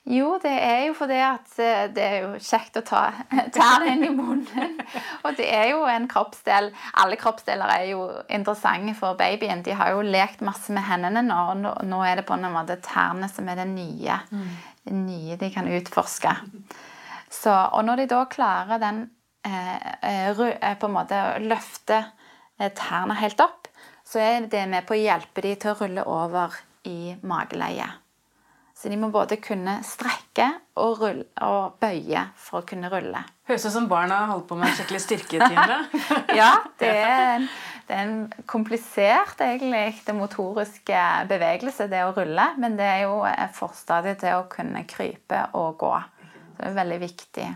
Jo, 0.02 0.32
det 0.42 0.50
er 0.50 0.80
jo 0.88 0.94
fordi 0.98 1.18
at 1.22 1.52
eh, 1.62 1.84
det 1.94 2.02
er 2.02 2.16
jo 2.24 2.30
kjekt 2.42 2.80
å 2.80 2.82
ta 2.82 3.02
tærne 3.54 3.92
inn 3.92 4.02
i 4.08 4.10
munnen. 4.10 4.80
Og 5.24 5.36
det 5.38 5.46
er 5.46 5.68
jo 5.70 5.84
en 5.86 6.08
kroppsdel 6.10 6.72
Alle 6.98 7.18
kroppsdeler 7.20 7.70
er 7.70 7.84
jo 7.92 8.08
interessante 8.26 8.96
for 8.98 9.14
babyen. 9.20 9.62
De 9.62 9.76
har 9.78 9.92
jo 9.94 10.02
lekt 10.02 10.42
masse 10.42 10.74
med 10.74 10.82
hendene 10.88 11.22
nå, 11.28 11.38
og 11.52 11.86
nå, 11.86 12.00
er 12.02 12.18
det 12.18 12.26
på 12.26 12.34
en 12.34 12.50
måte 12.50 12.80
tærne 12.82 13.30
som 13.30 13.46
er 13.46 13.62
det 13.62 13.68
nye. 13.70 14.18
Det 14.82 14.96
nye 14.96 15.38
de 15.38 15.52
kan 15.54 15.70
utforske. 15.70 16.34
Så, 17.32 17.52
og 17.52 17.86
når 17.88 18.02
de 18.02 18.10
da 18.12 18.24
klarer 18.30 18.82
den 18.82 19.06
eh, 19.46 19.88
eh, 20.04 20.42
eh, 20.52 20.76
på 20.78 20.90
en 20.90 20.96
måte 20.98 21.16
å 21.16 21.40
løfte 21.40 22.02
eh, 22.60 22.68
tærne 22.76 23.16
helt 23.22 23.40
opp, 23.40 23.70
så 24.04 24.20
er 24.20 24.46
det 24.52 24.66
med 24.68 24.84
på 24.84 24.96
å 24.96 25.00
hjelpe 25.00 25.44
de 25.44 25.56
til 25.56 25.72
å 25.72 25.78
rulle 25.80 26.04
over 26.04 26.60
i 26.88 27.14
mageleie. 27.24 27.88
Så 28.76 28.90
de 28.90 28.96
må 28.98 29.12
både 29.14 29.36
kunne 29.38 29.76
strekke 29.86 30.48
og, 30.82 30.96
rulle, 30.98 31.26
og 31.46 31.76
bøye 31.80 32.24
for 32.34 32.60
å 32.60 32.66
kunne 32.66 32.90
rulle. 32.90 33.20
Høres 33.46 33.66
ut 33.68 33.74
som 33.76 33.86
barna 33.88 34.24
holdt 34.32 34.48
på 34.50 34.58
med 34.58 34.68
en 34.68 34.74
skikkelig 34.74 35.02
styrketime. 35.04 35.76
Ja, 36.40 36.50
det 36.82 36.90
er 36.90 37.36
en, 37.36 37.46
det 37.86 37.94
er 37.94 38.02
en 38.02 38.46
komplisert 38.50 39.40
egentlig, 39.44 40.00
det 40.02 40.16
motoriske 40.18 41.04
bevegelse, 41.30 41.86
det 41.92 42.02
å 42.08 42.14
rulle. 42.16 42.48
Men 42.58 42.74
det 42.80 42.88
er 42.88 43.04
jo 43.04 43.20
forstadiet 43.54 44.24
til 44.24 44.40
å 44.40 44.48
kunne 44.50 44.82
krype 44.90 45.46
og 45.60 45.78
gå. 45.80 45.94
Det 46.58 46.68
er 46.68 46.78
veldig 46.78 47.02
viktig. 47.02 47.48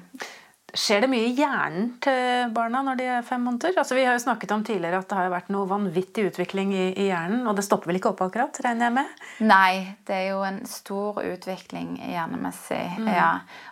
Skjer 0.76 1.04
det 1.04 1.08
mye 1.08 1.28
i 1.30 1.34
hjernen 1.38 1.92
til 2.04 2.50
barna 2.52 2.82
når 2.84 2.98
de 2.98 3.04
er 3.08 3.24
fem 3.24 3.40
måneder? 3.46 3.78
Altså, 3.80 3.94
vi 3.96 4.02
har 4.04 4.16
jo 4.16 4.22
snakket 4.24 4.50
om 4.52 4.64
tidligere 4.66 4.98
at 5.00 5.08
det 5.08 5.16
har 5.16 5.30
vært 5.32 5.52
noe 5.54 5.68
vanvittig 5.70 6.26
utvikling 6.28 6.74
i, 6.74 6.86
i 7.00 7.06
hjernen, 7.06 7.46
og 7.48 7.56
det 7.56 7.64
stopper 7.64 7.88
vel 7.88 8.00
ikke 8.00 8.10
opp 8.10 8.24
akkurat, 8.26 8.58
regner 8.64 8.88
jeg 8.88 8.94
med? 8.98 9.22
Nei, 9.46 9.70
det 10.08 10.18
er 10.18 10.26
jo 10.34 10.42
en 10.44 10.58
stor 10.68 11.22
utvikling 11.22 11.94
hjernemessig. 12.02 12.82
Ja. 13.08 13.30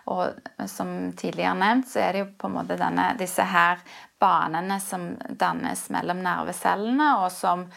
Og 0.09 0.39
som 0.71 0.95
tidligere 1.19 1.53
nevnt, 1.59 1.91
så 1.91 2.01
er 2.07 2.15
det 2.15 2.23
jo 2.23 2.29
på 2.41 2.49
en 2.49 2.55
måte 2.57 2.79
denne, 2.79 3.11
disse 3.19 3.45
her 3.53 3.83
banene 4.21 4.79
som 4.81 5.11
dannes 5.29 5.83
mellom 5.93 6.23
nervecellene, 6.25 7.11
og 7.21 7.27
som 7.35 7.67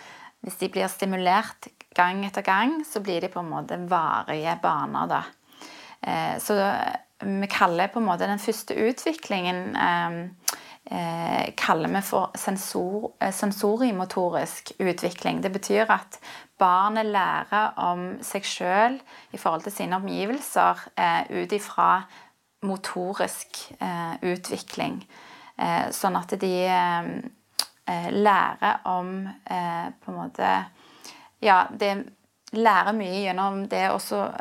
hvis 0.47 0.61
de 0.63 0.71
blir 0.73 0.89
stimulert 0.89 1.69
gang 1.99 2.23
etter 2.25 2.47
gang, 2.47 2.79
så 2.87 3.03
blir 3.05 3.21
de 3.27 3.33
på 3.33 3.43
en 3.43 3.51
måte 3.51 3.77
varige 3.91 4.55
baner, 4.63 5.11
da. 5.11 5.21
Eh, 6.01 6.39
så 6.41 6.55
vi 7.21 7.47
kaller 7.51 7.89
på 7.91 7.99
en 7.99 8.07
måte 8.07 8.29
den 8.29 8.39
første 8.39 8.75
utviklingen 8.79 9.77
eh, 9.77 10.19
eh, 10.91 11.55
kaller 11.59 11.91
vi 11.91 12.03
for 12.07 12.31
sensor, 12.39 13.13
eh, 13.21 13.33
sensorimotorisk 13.35 14.73
utvikling. 14.79 15.43
Det 15.43 15.53
betyr 15.53 15.91
at 15.91 16.21
barnet 16.59 17.07
lærer 17.07 17.75
om 17.83 18.07
seg 18.23 18.47
sjøl 18.47 19.01
i 19.33 19.39
forhold 19.39 19.67
til 19.67 19.75
sine 19.75 19.99
omgivelser 19.99 20.87
eh, 20.99 21.43
ut 21.43 21.53
ifra 21.53 21.91
motorisk 22.67 23.69
utvikling. 24.27 24.97
Sånn 25.95 26.17
at 26.19 26.33
de 26.39 26.53
eh, 26.67 27.11
eh, 27.87 28.09
lærer 28.15 28.81
om 28.91 29.13
på 29.47 30.13
en 30.13 30.17
måte 30.17 30.51
Ja, 31.39 31.69
det, 31.71 31.93
lærer 32.57 32.97
mye 32.97 33.23
gjennom 33.27 33.65
det 33.69 33.85
å 33.93 33.99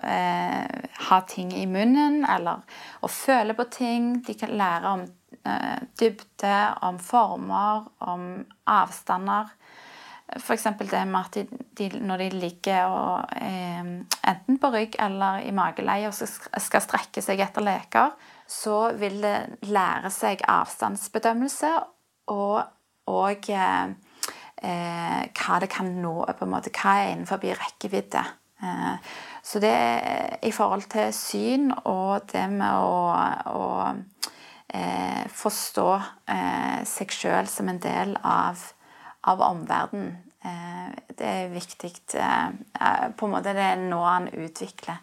eh, 0.08 0.88
ha 1.10 1.20
ting 1.28 1.52
i 1.58 1.66
munnen 1.68 2.24
eller 2.30 2.64
å 3.04 3.10
føle 3.12 3.56
på 3.58 3.68
ting. 3.74 4.14
De 4.24 4.36
kan 4.40 4.54
lære 4.56 4.94
om 4.94 5.04
eh, 5.44 5.84
dybde, 6.00 6.56
om 6.88 7.00
former, 7.04 7.90
om 8.08 8.30
avstander. 8.72 9.52
F.eks. 10.38 10.66
det 10.80 11.04
med 11.08 11.20
at 11.22 11.36
de, 11.38 11.60
de, 11.80 11.90
når 12.04 12.26
de 12.26 12.30
ligger 12.36 12.92
og, 12.92 13.36
eh, 13.40 13.94
enten 14.32 14.60
på 14.60 14.72
rygg 14.74 14.98
eller 15.00 15.44
i 15.48 15.54
mageleie 15.56 16.10
og 16.10 16.16
skal 16.16 16.84
strekke 16.84 17.24
seg 17.24 17.44
etter 17.44 17.64
leker, 17.64 18.16
så 18.48 18.92
vil 19.00 19.22
det 19.24 19.38
lære 19.68 20.12
seg 20.12 20.44
avstandsbedømmelse 20.48 21.72
og, 22.32 22.60
og 23.12 23.50
eh, 23.52 23.96
eh, 24.62 25.24
hva 25.38 25.60
det 25.64 25.70
kan 25.72 25.90
nå, 26.02 26.20
på 26.38 26.46
en 26.46 26.54
måte, 26.54 26.74
hva 26.76 26.98
er 27.02 27.14
innenfor 27.14 27.44
rekkevidde. 27.62 28.24
Eh, 28.64 28.94
så 29.46 29.62
det 29.64 29.72
er 29.72 30.38
i 30.48 30.54
forhold 30.56 30.88
til 30.92 31.14
syn 31.16 31.70
og 31.86 32.26
det 32.32 32.46
med 32.52 32.74
å, 32.74 33.14
å 33.54 33.68
eh, 34.74 35.24
forstå 35.32 35.90
eh, 36.34 36.82
seg 36.88 37.14
sjøl 37.14 37.50
som 37.52 37.70
en 37.72 37.82
del 37.84 38.18
av, 38.24 38.64
av 39.30 39.46
omverdenen. 39.52 40.18
Eh, 40.48 40.90
det 41.18 41.32
er 41.32 41.54
viktig. 41.54 41.94
Eh, 42.18 43.08
på 43.18 43.28
en 43.28 43.34
måte 43.34 43.56
det 43.58 43.72
er 43.72 43.82
nå 43.82 44.02
han 44.06 44.30
utvikler 44.34 45.00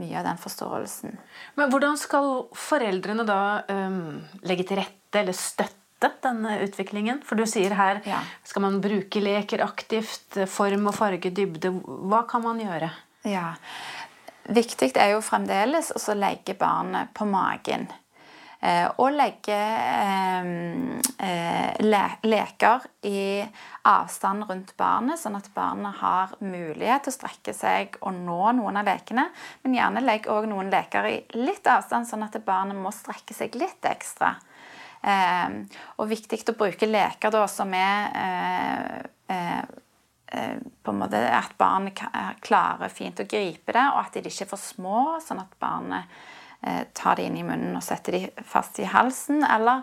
mye 0.00 0.16
av 0.18 0.24
den 0.24 0.40
forståelsen. 0.40 1.16
Men 1.58 1.72
hvordan 1.72 1.98
skal 2.00 2.46
foreldrene 2.56 3.26
da 3.28 3.42
um, 3.68 4.22
legge 4.48 4.64
til 4.70 4.80
rette 4.80 5.20
eller 5.20 5.36
støtte 5.36 5.81
denne 6.24 6.58
utviklingen? 6.66 7.22
For 7.26 7.38
du 7.38 7.46
sier 7.46 7.74
her 7.78 8.02
ja. 8.08 8.20
skal 8.48 8.66
man 8.66 8.80
bruke 8.84 9.22
leker 9.22 9.62
aktivt, 9.64 10.40
form 10.50 10.90
og 10.90 10.96
farge, 10.98 11.30
dybde. 11.30 11.70
Hva 12.10 12.24
kan 12.30 12.44
man 12.44 12.60
gjøre? 12.62 12.90
Ja, 13.28 13.52
Viktig 14.42 14.90
er 14.98 15.12
jo 15.14 15.22
fremdeles 15.22 15.92
å 15.94 16.14
legge 16.18 16.56
barnet 16.58 17.12
på 17.14 17.26
magen. 17.30 17.86
Eh, 18.62 18.86
og 19.02 19.14
legge 19.14 19.54
eh, 19.54 20.50
eh, 21.18 21.80
le 21.82 22.02
leker 22.26 22.84
i 23.10 23.42
avstand 23.90 24.46
rundt 24.46 24.74
barnet, 24.78 25.18
sånn 25.18 25.38
at 25.38 25.48
barnet 25.54 25.98
har 25.98 26.34
mulighet 26.38 27.06
til 27.06 27.10
å 27.10 27.16
strekke 27.16 27.54
seg 27.58 27.98
og 28.02 28.14
nå 28.20 28.38
noen 28.58 28.78
av 28.78 28.86
lekene. 28.86 29.28
Men 29.64 29.78
gjerne 29.78 30.04
legg 30.04 30.30
òg 30.30 30.46
noen 30.50 30.70
leker 30.74 31.10
i 31.10 31.16
litt 31.38 31.66
avstand, 31.66 32.06
sånn 32.06 32.26
at 32.26 32.38
barnet 32.46 32.78
må 32.78 32.94
strekke 32.94 33.34
seg 33.34 33.58
litt 33.58 33.90
ekstra. 33.90 34.36
Eh, 35.02 35.78
og 35.98 36.10
viktig 36.10 36.38
å 36.52 36.58
bruke 36.58 36.86
leker 36.86 37.32
da, 37.34 37.46
som 37.50 37.72
er 37.74 38.12
eh, 38.22 38.98
eh, 39.34 39.62
eh, 40.30 40.60
på 40.62 40.94
en 40.94 41.00
måte 41.00 41.22
at 41.26 41.56
barnet 41.58 42.04
klarer 42.44 42.92
fint 42.92 43.18
å 43.18 43.26
gripe 43.26 43.74
det, 43.74 43.86
og 43.90 43.98
at 44.04 44.14
de 44.14 44.30
ikke 44.30 44.46
er 44.46 44.52
for 44.52 44.62
små, 44.62 45.02
sånn 45.24 45.42
at 45.42 45.56
barnet 45.62 46.06
eh, 46.62 46.84
tar 46.94 47.18
det 47.18 47.26
inn 47.26 47.40
i 47.40 47.46
munnen 47.46 47.74
og 47.78 47.82
setter 47.86 48.18
de 48.18 48.46
fast 48.46 48.78
i 48.78 48.86
halsen. 48.86 49.42
Eller 49.42 49.82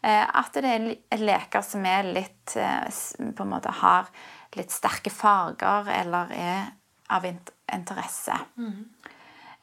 eh, 0.00 0.24
at 0.24 0.56
det 0.56 0.72
er 0.72 1.26
leker 1.26 1.66
som 1.66 1.84
er 1.88 2.08
litt 2.08 2.56
på 2.56 3.44
en 3.44 3.52
måte 3.52 3.72
har 3.82 4.08
litt 4.56 4.72
sterke 4.72 5.10
farger, 5.12 5.88
eller 5.92 6.32
er 6.38 6.66
av 7.12 7.24
interesse. 7.28 8.36
Mm. 8.56 8.84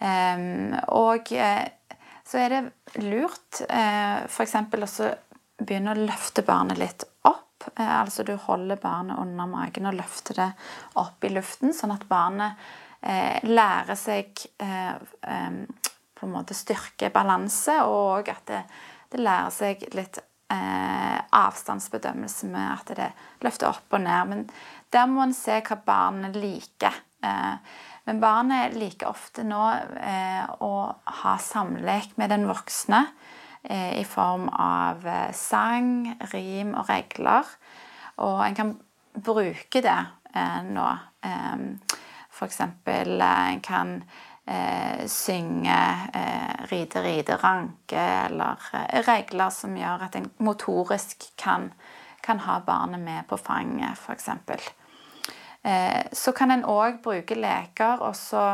Um, 0.02 0.74
og 0.98 1.30
så 2.32 2.40
er 2.40 2.54
det 2.54 3.02
lurt 3.04 3.60
eh, 3.68 4.24
f.eks. 4.24 4.56
å 4.56 5.10
begynne 5.60 5.92
å 5.92 6.04
løfte 6.06 6.46
barnet 6.48 6.80
litt 6.80 7.04
opp. 7.28 7.66
Eh, 7.76 7.92
altså 8.00 8.24
du 8.24 8.38
holder 8.40 8.80
barnet 8.80 9.20
under 9.20 9.50
magen 9.52 9.90
og 9.90 9.98
løfter 10.00 10.40
det 10.40 10.48
opp 11.02 11.28
i 11.28 11.34
luften, 11.34 11.76
sånn 11.76 11.92
at 11.98 12.08
barnet 12.08 12.56
eh, 13.04 13.44
lærer 13.44 14.00
seg 14.00 14.46
eh, 14.64 14.96
eh, 14.96 15.60
på 16.16 16.28
en 16.28 16.36
måte 16.38 16.56
styrke, 16.56 17.12
balanse, 17.12 17.82
og 17.84 18.32
at 18.32 18.48
det, 18.48 18.64
det 19.12 19.24
lærer 19.26 19.52
seg 19.52 19.84
litt 19.98 20.22
eh, 20.54 21.20
avstandsbedømmelse 21.36 22.52
med 22.54 22.68
at 22.78 22.96
det 22.96 23.12
løfter 23.44 23.74
opp 23.74 23.98
og 23.98 24.06
ned. 24.06 24.32
Men 24.32 24.46
der 24.94 25.12
må 25.12 25.26
en 25.26 25.36
se 25.36 25.60
hva 25.68 25.82
barnet 25.84 26.40
liker. 26.40 27.04
Eh, 27.28 27.80
men 28.08 28.22
barnet 28.22 28.74
liker 28.78 29.12
ofte 29.12 29.44
nå 29.46 29.62
eh, 30.02 30.46
å 30.64 30.74
ha 31.22 31.36
samlek 31.38 32.16
med 32.18 32.34
den 32.34 32.48
voksne 32.50 33.04
eh, 33.64 34.00
i 34.00 34.06
form 34.08 34.48
av 34.50 35.06
eh, 35.06 35.30
sang, 35.38 36.10
rim 36.34 36.74
og 36.74 36.90
regler. 36.90 37.48
Og 38.26 38.42
en 38.46 38.58
kan 38.58 38.74
bruke 39.14 39.84
det 39.86 40.00
eh, 40.34 40.60
nå. 40.66 40.88
Eh, 41.22 41.96
F.eks. 42.32 42.60
Eh, 42.62 43.14
en 43.22 43.62
kan 43.62 43.96
eh, 44.46 45.06
synge 45.06 45.80
ride, 46.72 47.04
ride, 47.06 47.38
ranke, 47.38 48.02
eller 48.26 48.70
regler 49.06 49.54
som 49.54 49.78
gjør 49.78 50.08
at 50.08 50.18
en 50.18 50.30
motorisk 50.42 51.30
kan, 51.38 51.70
kan 52.26 52.42
ha 52.48 52.62
barnet 52.66 53.04
med 53.04 53.28
på 53.30 53.38
fanget, 53.38 54.00
f.eks. 54.00 54.32
Eh, 55.64 56.06
så 56.12 56.32
kan 56.32 56.52
en 56.52 56.66
òg 56.66 57.02
bruke 57.04 57.38
leker 57.38 58.02
og 58.02 58.16
så 58.18 58.46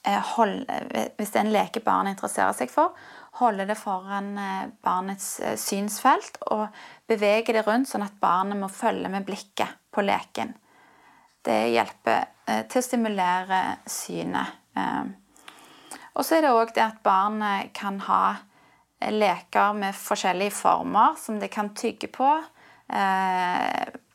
eh, 0.00 0.20
holde 0.32 0.78
Hvis 1.18 1.34
det 1.34 1.40
er 1.40 1.44
en 1.44 1.52
leke 1.52 1.82
barnet 1.84 2.14
interesserer 2.14 2.56
seg 2.56 2.72
for, 2.72 2.94
holde 3.40 3.66
det 3.68 3.76
foran 3.76 4.30
eh, 4.40 4.70
barnets 4.84 5.28
synsfelt 5.60 6.40
og 6.56 6.66
bevege 7.10 7.52
det 7.52 7.66
rundt, 7.66 7.90
sånn 7.90 8.06
at 8.06 8.16
barnet 8.20 8.60
må 8.60 8.70
følge 8.72 9.10
med 9.12 9.26
blikket 9.28 9.76
på 9.92 10.04
leken. 10.04 10.54
Det 11.44 11.58
hjelper 11.74 12.30
til 12.72 12.80
å 12.80 12.84
stimulere 12.84 13.58
synet. 13.88 14.54
Og 16.16 16.24
så 16.24 16.38
er 16.38 16.46
det 16.46 16.52
òg 16.56 16.72
det 16.72 16.82
at 16.86 17.02
barnet 17.04 17.68
kan 17.76 17.98
ha 18.06 18.38
leker 19.12 19.76
med 19.76 19.96
forskjellige 19.96 20.54
former 20.56 21.18
som 21.20 21.36
det 21.40 21.50
kan 21.52 21.68
tygge 21.76 22.08
på 22.12 22.30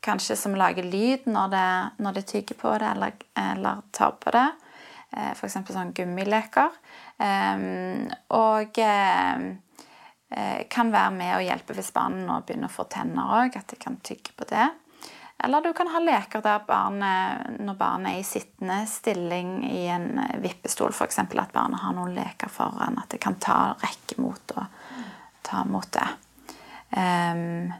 kanskje 0.00 0.36
som 0.36 0.56
lager 0.56 0.86
lyd 0.86 1.28
når 1.28 1.48
det, 1.52 1.70
når 2.04 2.18
det 2.18 2.26
tygger 2.32 2.58
på 2.60 2.74
det 2.80 2.90
eller, 2.94 3.16
eller 3.38 3.82
tar 3.96 4.16
på 4.20 4.32
det. 4.34 4.48
Eh, 5.10 5.32
F.eks. 5.32 5.58
sånn 5.68 5.94
gummileker. 5.96 6.76
Um, 7.20 8.06
og 8.32 8.78
eh, 8.80 9.40
kan 10.72 10.92
være 10.94 11.10
med 11.12 11.34
og 11.36 11.44
hjelpe 11.44 11.74
hvis 11.76 11.90
barnet 11.92 12.24
nå 12.24 12.38
begynner 12.46 12.70
å 12.70 12.72
få 12.72 12.86
tenner 12.88 13.34
òg, 13.42 13.58
at 13.58 13.72
de 13.72 13.80
kan 13.80 13.98
tygge 14.06 14.32
på 14.38 14.46
det. 14.48 14.68
Eller 15.40 15.64
du 15.64 15.72
kan 15.76 15.88
ha 15.88 16.00
leker 16.04 16.42
der 16.44 16.64
barnet, 16.68 17.60
når 17.64 17.76
barnet 17.80 18.12
er 18.12 18.22
i 18.22 18.28
sittende 18.28 18.82
stilling 18.88 19.62
i 19.68 19.86
en 19.92 20.20
vippestol, 20.42 20.92
f.eks. 20.92 21.18
at 21.24 21.54
barnet 21.54 21.80
har 21.80 21.96
noen 21.96 22.14
leker 22.16 22.52
foran, 22.52 23.00
at 23.00 23.12
det 23.12 23.20
kan 23.24 23.38
ta 23.40 23.60
rekke 23.80 24.20
mot 24.20 24.56
og 24.56 24.64
ta 25.48 25.64
mot 25.68 25.88
det. 25.96 26.08
Um, 26.90 27.72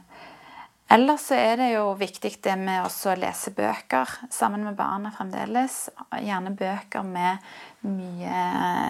Ellers 0.91 1.29
så 1.29 1.37
er 1.39 1.55
det 1.55 1.69
jo 1.71 1.93
viktig 1.95 2.33
det 2.43 2.57
med 2.59 2.83
å 2.83 3.13
lese 3.15 3.53
bøker 3.55 4.09
sammen 4.33 4.65
med 4.67 4.75
barna 4.75 5.13
fremdeles. 5.15 5.85
Gjerne 6.19 6.51
bøker 6.57 7.05
med 7.07 7.39
mye 7.87 8.41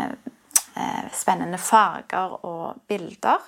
eh, 0.09 1.11
spennende 1.13 1.59
farger 1.61 2.39
og 2.41 2.81
bilder. 2.89 3.45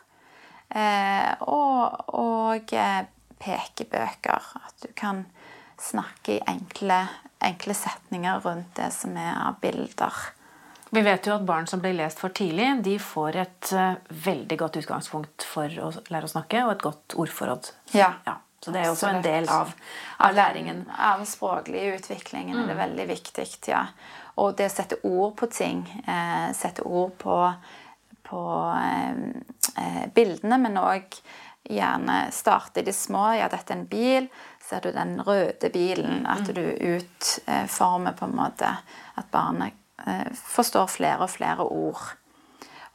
Eh, 0.70 1.32
og, 1.50 2.14
og 2.14 2.76
eh, 2.78 3.02
pekebøker. 3.42 4.52
At 4.62 4.86
du 4.86 4.94
kan 4.94 5.26
snakke 5.82 6.38
i 6.38 6.44
enkle, 6.54 7.02
enkle 7.42 7.74
setninger 7.78 8.46
rundt 8.46 8.78
det 8.78 8.92
som 8.94 9.18
er 9.18 9.34
av 9.48 9.58
bilder. 9.66 10.24
Vi 10.94 11.02
vet 11.02 11.26
jo 11.26 11.34
at 11.34 11.42
barn 11.42 11.66
som 11.68 11.82
blir 11.82 11.96
lest 11.98 12.20
for 12.22 12.30
tidlig, 12.30 12.68
de 12.86 13.00
får 13.02 13.38
et 13.42 13.70
uh, 13.74 13.96
veldig 14.26 14.58
godt 14.60 14.76
utgangspunkt 14.84 15.46
for 15.50 15.66
å 15.82 15.88
lære 16.14 16.28
å 16.28 16.34
snakke, 16.36 16.62
og 16.68 16.76
et 16.76 16.84
godt 16.86 17.16
ordforråd. 17.24 17.70
Ja. 17.98 18.12
ja. 18.28 18.36
Så 18.62 18.72
det 18.72 18.84
er 18.84 18.92
også 18.92 19.10
en 19.10 19.24
del 19.26 19.50
av, 19.52 19.74
av 20.24 20.38
læringen. 20.38 20.86
Av 20.94 21.18
den 21.20 21.28
språklige 21.28 21.98
utviklingen 21.98 22.62
er 22.62 22.70
det 22.70 22.78
mm. 22.78 22.84
veldig 22.84 23.08
viktig. 23.10 23.48
ja. 23.74 23.88
Og 24.40 24.54
det 24.58 24.70
å 24.70 24.76
sette 24.76 25.02
ord 25.04 25.34
på 25.42 25.50
ting. 25.52 25.82
Eh, 26.06 26.54
sette 26.56 26.86
ord 26.86 27.18
på, 27.20 27.42
på 28.30 28.46
eh, 28.78 29.12
eh 29.84 30.00
bildene, 30.16 30.62
men 30.62 30.80
òg 30.80 31.20
gjerne 31.74 32.24
starte 32.32 32.80
i 32.80 32.88
det 32.88 32.96
små. 32.96 33.32
Ja, 33.36 33.50
dette 33.52 33.74
er 33.74 33.82
en 33.82 33.88
bil. 33.90 34.32
Ser 34.64 34.86
du 34.86 34.94
den 34.96 35.18
røde 35.26 35.74
bilen? 35.74 36.24
At 36.24 36.48
mm. 36.48 36.56
du 36.56 36.66
utformer 36.96 38.16
på 38.16 38.30
en 38.30 38.38
måte 38.46 38.78
at 39.18 39.34
barnet 39.34 39.74
Eh, 39.74 39.83
forstår 40.36 40.90
flere 40.92 41.24
og 41.24 41.32
flere 41.32 41.64
ord. 41.64 42.02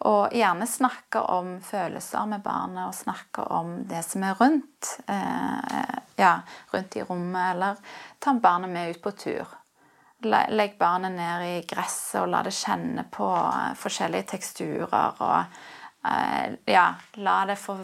Og 0.06 0.30
gjerne 0.30 0.66
snakke 0.66 1.20
om 1.34 1.56
følelser 1.64 2.26
med 2.30 2.42
barnet, 2.44 2.86
og 2.86 2.94
snakke 2.94 3.42
om 3.50 3.80
det 3.90 4.04
som 4.06 4.22
er 4.22 4.36
rundt. 4.38 4.92
Eh, 5.10 5.96
ja, 6.20 6.36
rundt 6.70 6.96
i 6.96 7.02
rommet, 7.02 7.54
eller 7.54 7.80
ta 8.22 8.34
barnet 8.38 8.70
med 8.70 8.94
ut 8.94 9.02
på 9.02 9.10
tur. 9.18 9.56
Legg 10.22 10.78
barnet 10.78 11.14
ned 11.14 11.46
i 11.46 11.56
gresset 11.66 12.20
og 12.22 12.30
la 12.30 12.44
det 12.46 12.54
kjenne 12.54 13.08
på 13.10 13.26
eh, 13.26 13.74
forskjellige 13.78 14.30
teksturer. 14.36 15.18
Og 15.18 16.06
eh, 16.12 16.54
ja, 16.70 16.92
la 17.18 17.40
det 17.50 17.58
få 17.58 17.80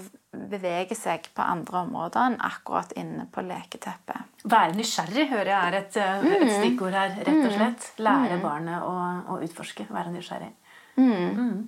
bevege 0.51 0.97
seg 0.99 1.29
på 1.35 1.45
andre 1.45 1.85
områder 1.85 2.29
enn 2.29 2.39
akkurat 2.45 2.93
inne 2.99 3.27
på 3.33 3.45
leketeppet. 3.47 4.43
Være 4.45 4.77
nysgjerrig 4.77 5.29
hører 5.31 5.53
jeg 5.53 5.69
er 5.69 5.79
et, 5.79 5.97
eh, 5.97 6.27
et 6.39 6.53
stikkord 6.59 6.97
her. 6.97 7.15
rett 7.21 7.47
og 7.47 7.55
slett. 7.55 7.87
Lære 7.99 8.41
barnet 8.43 8.83
å, 8.83 8.97
å 9.33 9.39
utforske. 9.45 9.87
Være 9.91 10.13
nysgjerrig. 10.15 10.53
Mm. 10.97 11.65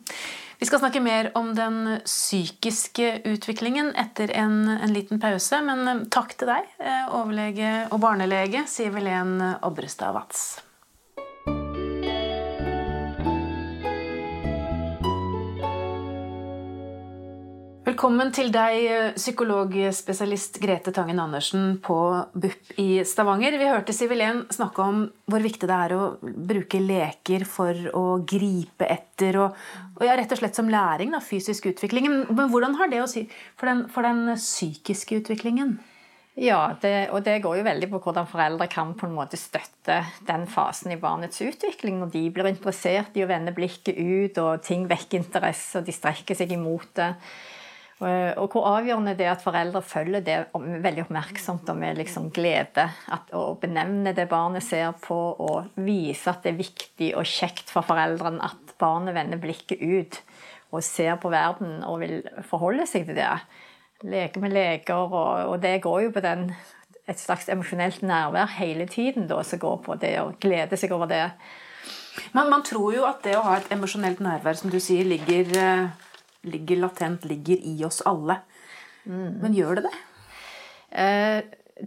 Vi 0.59 0.67
skal 0.69 0.81
snakke 0.81 1.01
mer 1.05 1.31
om 1.37 1.51
den 1.57 1.99
psykiske 2.05 3.09
utviklingen 3.29 3.91
etter 3.99 4.31
en, 4.33 4.69
en 4.71 4.93
liten 4.95 5.21
pause. 5.21 5.61
Men 5.65 5.89
eh, 5.89 6.05
takk 6.13 6.37
til 6.37 6.53
deg, 6.53 6.71
eh, 6.81 7.09
overlege 7.17 7.75
og 7.91 8.01
barnelege 8.05 8.67
Siv 8.71 8.97
Helen 9.01 9.39
Obrestad 9.63 10.17
Watz. 10.17 10.66
Velkommen 17.87 18.33
til 18.35 18.49
deg, 18.51 19.15
psykologspesialist 19.15 20.57
Grete 20.59 20.91
Tangen 20.91 21.21
Andersen 21.23 21.77
på 21.79 21.95
BUP 22.35 22.73
i 22.83 23.05
Stavanger. 23.07 23.55
Vi 23.61 23.69
hørte 23.71 23.95
Sivilén 23.95 24.41
snakke 24.51 24.83
om 24.83 25.05
hvor 25.31 25.45
viktig 25.45 25.69
det 25.71 25.77
er 25.85 25.95
å 25.95 26.09
bruke 26.19 26.81
leker 26.83 27.45
for 27.47 27.79
å 27.95 28.03
gripe 28.27 28.89
etter. 28.91 29.39
Og, 29.39 29.61
og 30.01 30.03
ja, 30.03 30.17
rett 30.19 30.35
og 30.35 30.41
slett 30.41 30.59
som 30.59 30.73
læring, 30.73 31.15
da, 31.15 31.23
fysisk 31.23 31.69
utvikling. 31.71 32.11
Men 32.27 32.51
hvordan 32.51 32.75
har 32.81 32.91
det 32.91 33.05
å 33.05 33.07
si 33.07 33.29
for 33.55 33.71
den, 33.71 33.87
for 33.95 34.03
den 34.03 34.33
psykiske 34.35 35.21
utviklingen? 35.21 35.77
Ja, 36.35 36.75
det, 36.83 37.13
og 37.15 37.23
det 37.23 37.39
går 37.45 37.61
jo 37.61 37.69
veldig 37.71 37.91
på 37.93 38.01
hvordan 38.03 38.27
foreldre 38.27 38.67
kan 38.73 38.97
på 38.99 39.07
en 39.07 39.15
måte 39.15 39.39
støtte 39.39 40.03
den 40.27 40.51
fasen 40.51 40.91
i 40.91 40.99
barnets 40.99 41.39
utvikling. 41.39 42.03
Når 42.03 42.17
de 42.19 42.25
blir 42.35 42.51
interessert 42.51 43.15
i 43.15 43.23
å 43.23 43.31
vende 43.31 43.55
blikket 43.55 43.95
ut, 43.95 44.43
og 44.43 44.67
ting 44.67 44.91
vekker 44.91 45.23
interesse, 45.23 45.79
og 45.79 45.87
de 45.87 45.95
strekker 45.95 46.43
seg 46.43 46.59
imot 46.59 46.91
det. 46.99 47.15
Og 47.97 48.53
hvor 48.53 48.67
avgjørende 48.69 49.15
det 49.17 49.25
er 49.25 49.33
at 49.33 49.45
foreldre 49.45 49.81
følger 49.81 50.21
det 50.21 50.35
veldig 50.53 51.07
oppmerksomt 51.07 51.71
og 51.73 51.79
med 51.81 51.97
liksom 51.97 52.29
glede. 52.35 52.85
At, 53.13 53.31
å 53.33 53.55
benevne 53.61 54.13
det 54.17 54.27
barnet 54.29 54.67
ser 54.67 54.91
på, 55.01 55.17
og 55.17 55.79
vise 55.81 56.29
at 56.29 56.45
det 56.45 56.53
er 56.53 56.59
viktig 56.61 57.11
og 57.17 57.25
kjekt 57.25 57.73
for 57.73 57.87
foreldrene 57.89 58.45
at 58.45 58.77
barnet 58.81 59.17
vender 59.17 59.41
blikket 59.41 59.81
ut 59.81 60.21
og 60.75 60.85
ser 60.85 61.17
på 61.23 61.31
verden 61.33 61.79
og 61.87 62.03
vil 62.03 62.19
forholde 62.45 62.85
seg 62.91 63.07
til 63.09 63.17
det. 63.17 63.31
Leke 64.05 64.43
med 64.43 64.53
leker, 64.53 65.07
og, 65.09 65.55
og 65.55 65.61
det 65.63 65.79
går 65.87 66.03
jo 66.05 66.11
på 66.13 66.25
den, 66.25 66.51
et 67.09 67.21
slags 67.23 67.49
emosjonelt 67.49 68.03
nærvær 68.05 68.51
hele 68.59 68.85
tiden 68.91 69.29
da, 69.31 69.41
som 69.47 69.63
går 69.63 69.79
på 69.87 69.97
det 70.03 70.19
å 70.21 70.35
glede 70.43 70.77
seg 70.77 70.93
over 70.93 71.09
det. 71.09 71.31
Men 72.37 72.51
man 72.53 72.65
tror 72.67 72.93
jo 72.93 73.07
at 73.09 73.23
det 73.25 73.39
å 73.39 73.45
ha 73.47 73.57
et 73.57 73.71
emosjonelt 73.73 74.21
nærvær, 74.25 74.59
som 74.59 74.73
du 74.73 74.77
sier, 74.83 75.07
ligger 75.09 75.57
eh, 75.61 76.05
ligger 76.47 76.83
latent, 76.85 77.27
ligger 77.29 77.61
i 77.63 77.77
oss 77.87 78.03
alle. 78.07 78.41
Mm. 79.07 79.43
Men 79.43 79.57
gjør 79.57 79.79
det 79.79 79.89
det? 79.89 79.97
Eh, 80.91 81.41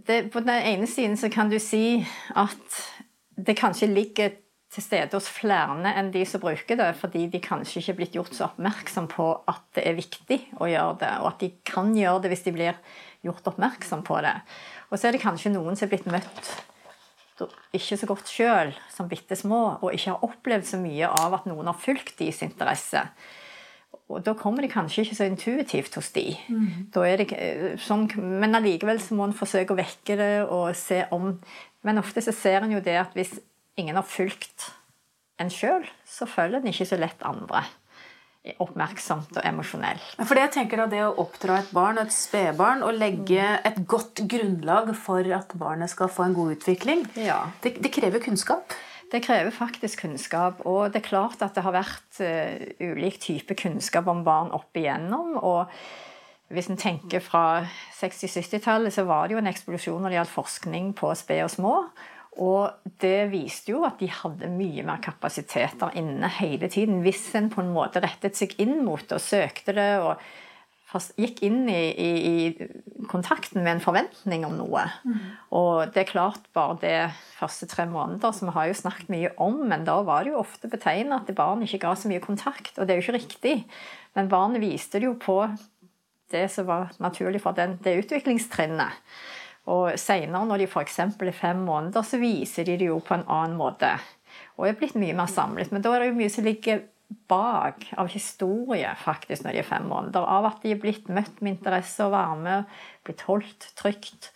det? 0.06 0.20
På 0.32 0.42
den 0.44 0.54
ene 0.54 0.88
siden 0.90 1.16
så 1.20 1.30
kan 1.32 1.50
du 1.50 1.58
si 1.62 2.00
at 2.38 2.80
det 3.40 3.58
kanskje 3.58 3.90
ligger 3.90 4.36
til 4.70 4.84
stede 4.84 5.16
hos 5.16 5.26
flere 5.26 5.90
enn 5.98 6.12
de 6.14 6.22
som 6.28 6.42
bruker 6.42 6.78
det, 6.78 6.92
fordi 7.00 7.24
de 7.32 7.40
kanskje 7.42 7.80
ikke 7.80 7.92
er 7.92 7.98
blitt 7.98 8.14
gjort 8.14 8.36
så 8.36 8.46
oppmerksom 8.52 9.08
på 9.10 9.26
at 9.50 9.64
det 9.74 9.86
er 9.88 9.98
viktig 9.98 10.38
å 10.62 10.68
gjøre 10.70 10.98
det, 11.00 11.14
og 11.24 11.32
at 11.32 11.40
de 11.42 11.50
kan 11.66 11.90
gjøre 11.96 12.22
det 12.22 12.30
hvis 12.34 12.46
de 12.46 12.54
blir 12.54 12.78
gjort 13.26 13.50
oppmerksom 13.50 14.04
på 14.06 14.20
det. 14.22 14.36
Og 14.90 15.00
så 15.00 15.08
er 15.08 15.16
det 15.16 15.24
kanskje 15.24 15.50
noen 15.56 15.74
som 15.74 15.88
er 15.88 15.96
blitt 15.96 16.06
møtt 16.12 16.52
ikke 17.76 17.98
så 17.98 18.08
godt 18.08 18.30
sjøl, 18.30 18.72
som 18.92 19.08
bitte 19.10 19.36
små, 19.38 19.78
og 19.80 19.94
ikke 19.94 20.12
har 20.12 20.24
opplevd 20.26 20.66
så 20.66 20.80
mye 20.80 21.08
av 21.08 21.38
at 21.38 21.46
noen 21.48 21.70
har 21.70 21.78
fulgt 21.78 22.18
deres 22.18 22.42
interesse. 22.44 23.04
Og 24.10 24.24
da 24.26 24.34
kommer 24.38 24.66
det 24.66 24.72
kanskje 24.72 25.04
ikke 25.04 25.18
så 25.18 25.28
intuitivt 25.30 25.96
hos 25.98 26.10
de. 26.16 26.26
Mm. 26.50 26.68
Det, 26.92 27.30
sånn, 27.84 28.08
men 28.18 28.58
allikevel 28.58 29.00
så 29.02 29.16
må 29.18 29.28
en 29.28 29.36
forsøke 29.36 29.76
å 29.76 29.80
vekke 29.80 30.18
det 30.18 30.32
og 30.48 30.72
se 30.78 31.04
om 31.14 31.36
Men 31.80 31.96
ofte 31.96 32.20
så 32.20 32.32
ser 32.36 32.60
en 32.60 32.74
jo 32.74 32.82
det 32.84 32.98
at 33.00 33.14
hvis 33.16 33.38
ingen 33.80 33.96
har 33.96 34.04
fulgt 34.04 34.66
en 35.40 35.48
sjøl, 35.48 35.86
så 36.04 36.26
følger 36.28 36.60
en 36.60 36.68
ikke 36.68 36.84
så 36.90 36.98
lett 37.00 37.22
andre 37.24 37.62
oppmerksomt 38.60 39.34
og 39.36 39.44
emosjonell. 39.44 40.00
For 40.22 40.36
det 40.36 40.46
jeg 40.46 40.52
tenker 40.54 40.80
da, 40.80 40.86
det 40.88 41.00
å 41.04 41.14
oppdra 41.22 41.58
et 41.60 41.72
barn, 41.76 42.00
et 42.00 42.12
spedbarn, 42.14 42.84
og 42.86 42.96
legge 42.96 43.44
et 43.68 43.80
godt 43.88 44.22
grunnlag 44.30 44.94
for 44.96 45.26
at 45.36 45.52
barnet 45.60 45.92
skal 45.92 46.12
få 46.12 46.28
en 46.28 46.36
god 46.36 46.54
utvikling, 46.56 47.04
ja. 47.20 47.42
det, 47.64 47.76
det 47.84 47.92
krever 47.92 48.22
kunnskap? 48.24 48.76
Det 49.10 49.22
krever 49.24 49.50
faktisk 49.54 50.04
kunnskap. 50.04 50.62
Og 50.68 50.92
det 50.92 51.02
er 51.02 51.08
klart 51.08 51.42
at 51.42 51.56
det 51.56 51.64
har 51.66 51.74
vært 51.74 52.20
uh, 52.22 52.62
ulik 52.92 53.18
type 53.22 53.56
kunnskap 53.58 54.08
om 54.10 54.24
barn 54.26 54.54
opp 54.56 54.76
igjennom. 54.76 55.36
og 55.40 55.66
hvis 56.50 56.66
en 56.66 56.78
tenker 56.80 57.22
fra 57.22 57.62
60-70-tallet, 57.94 58.90
så 58.90 59.04
var 59.06 59.28
det 59.28 59.36
jo 59.36 59.38
en 59.38 59.50
eksplosjon 59.50 60.00
når 60.02 60.10
det 60.10 60.16
gjaldt 60.16 60.32
forskning 60.34 60.88
på 60.98 61.12
sped 61.14 61.44
og 61.44 61.52
små. 61.52 61.74
Og 62.42 62.90
det 63.02 63.30
viste 63.30 63.70
jo 63.70 63.84
at 63.86 64.00
de 64.02 64.08
hadde 64.10 64.50
mye 64.50 64.82
mer 64.86 64.98
kapasiteter 65.02 65.94
inne 65.98 66.30
hele 66.40 66.70
tiden. 66.72 67.04
Hvis 67.04 67.28
en 67.38 67.50
på 67.52 67.62
en 67.62 67.70
måte 67.74 68.02
rettet 68.02 68.38
seg 68.38 68.56
inn 68.62 68.80
mot 68.86 69.02
det 69.02 69.18
og 69.18 69.22
søkte 69.22 69.74
det 69.76 69.90
og 70.02 70.24
gikk 71.20 71.42
inn 71.46 71.68
i, 71.70 71.82
i, 71.94 72.10
i, 72.30 73.04
kontakten 73.10 73.62
med 73.62 73.76
en 73.76 73.82
forventning 73.84 74.44
om 74.46 74.56
noe. 74.58 74.84
Mm. 75.06 75.18
Og 75.56 75.92
det 75.94 76.02
er 76.02 76.10
klart 76.10 76.48
bare 76.56 76.78
det 76.82 76.96
første 77.38 77.68
tre 77.70 77.86
måneder, 77.90 78.34
som 78.34 78.50
vi 78.50 78.56
har 78.56 78.70
jo 78.70 78.78
snakket 78.80 79.12
mye 79.12 79.32
om, 79.40 79.60
men 79.70 79.86
da 79.86 80.00
var 80.06 80.24
det 80.24 80.34
jo 80.34 80.42
ofte 80.42 80.70
betegnet 80.70 81.22
at 81.22 81.36
barn 81.38 81.62
ikke 81.66 81.82
ga 81.86 81.94
så 81.98 82.10
mye 82.10 82.22
kontakt. 82.24 82.74
Og 82.76 82.86
det 82.86 82.94
er 82.94 83.00
jo 83.00 83.06
ikke 83.06 83.18
riktig. 83.20 83.56
Men 84.18 84.30
barnet 84.32 84.64
viste 84.64 84.98
det 84.98 85.06
jo 85.06 85.18
på 85.20 85.42
det 86.30 86.46
som 86.50 86.66
var 86.68 86.90
naturlig 87.02 87.42
for 87.42 87.56
den, 87.56 87.78
det 87.84 87.98
utviklingstrinnet. 88.04 89.02
Og 89.70 89.94
seinere, 90.00 90.46
når 90.48 90.62
de 90.62 90.70
f.eks. 90.70 90.98
er 90.98 91.36
fem 91.36 91.62
måneder, 91.66 92.02
så 92.06 92.18
viser 92.18 92.66
de 92.66 92.78
det 92.80 92.88
jo 92.88 92.98
på 93.04 93.14
en 93.14 93.26
annen 93.28 93.58
måte. 93.58 93.92
Og 94.58 94.66
er 94.68 94.78
blitt 94.78 94.98
mye 94.98 95.14
mer 95.16 95.30
samlet. 95.30 95.70
Men 95.70 95.84
da 95.84 95.94
er 95.94 96.04
det 96.04 96.10
jo 96.10 96.18
mye 96.18 96.32
som 96.32 96.46
ligger 96.46 96.82
bak 97.30 97.86
av 97.98 98.10
historie 98.12 98.90
faktisk 99.02 99.44
når 99.44 99.56
de 99.56 99.62
er 99.62 99.68
fem 99.68 99.86
måneder. 99.90 100.24
Av 100.24 100.48
at 100.50 100.64
de 100.64 100.74
er 100.74 100.80
blitt 100.82 101.10
møtt 101.12 101.40
med 101.42 101.56
interesse 101.56 102.06
og 102.06 102.14
varme, 102.14 102.62
blitt 103.06 103.24
holdt 103.28 103.70
trygt. 103.78 104.30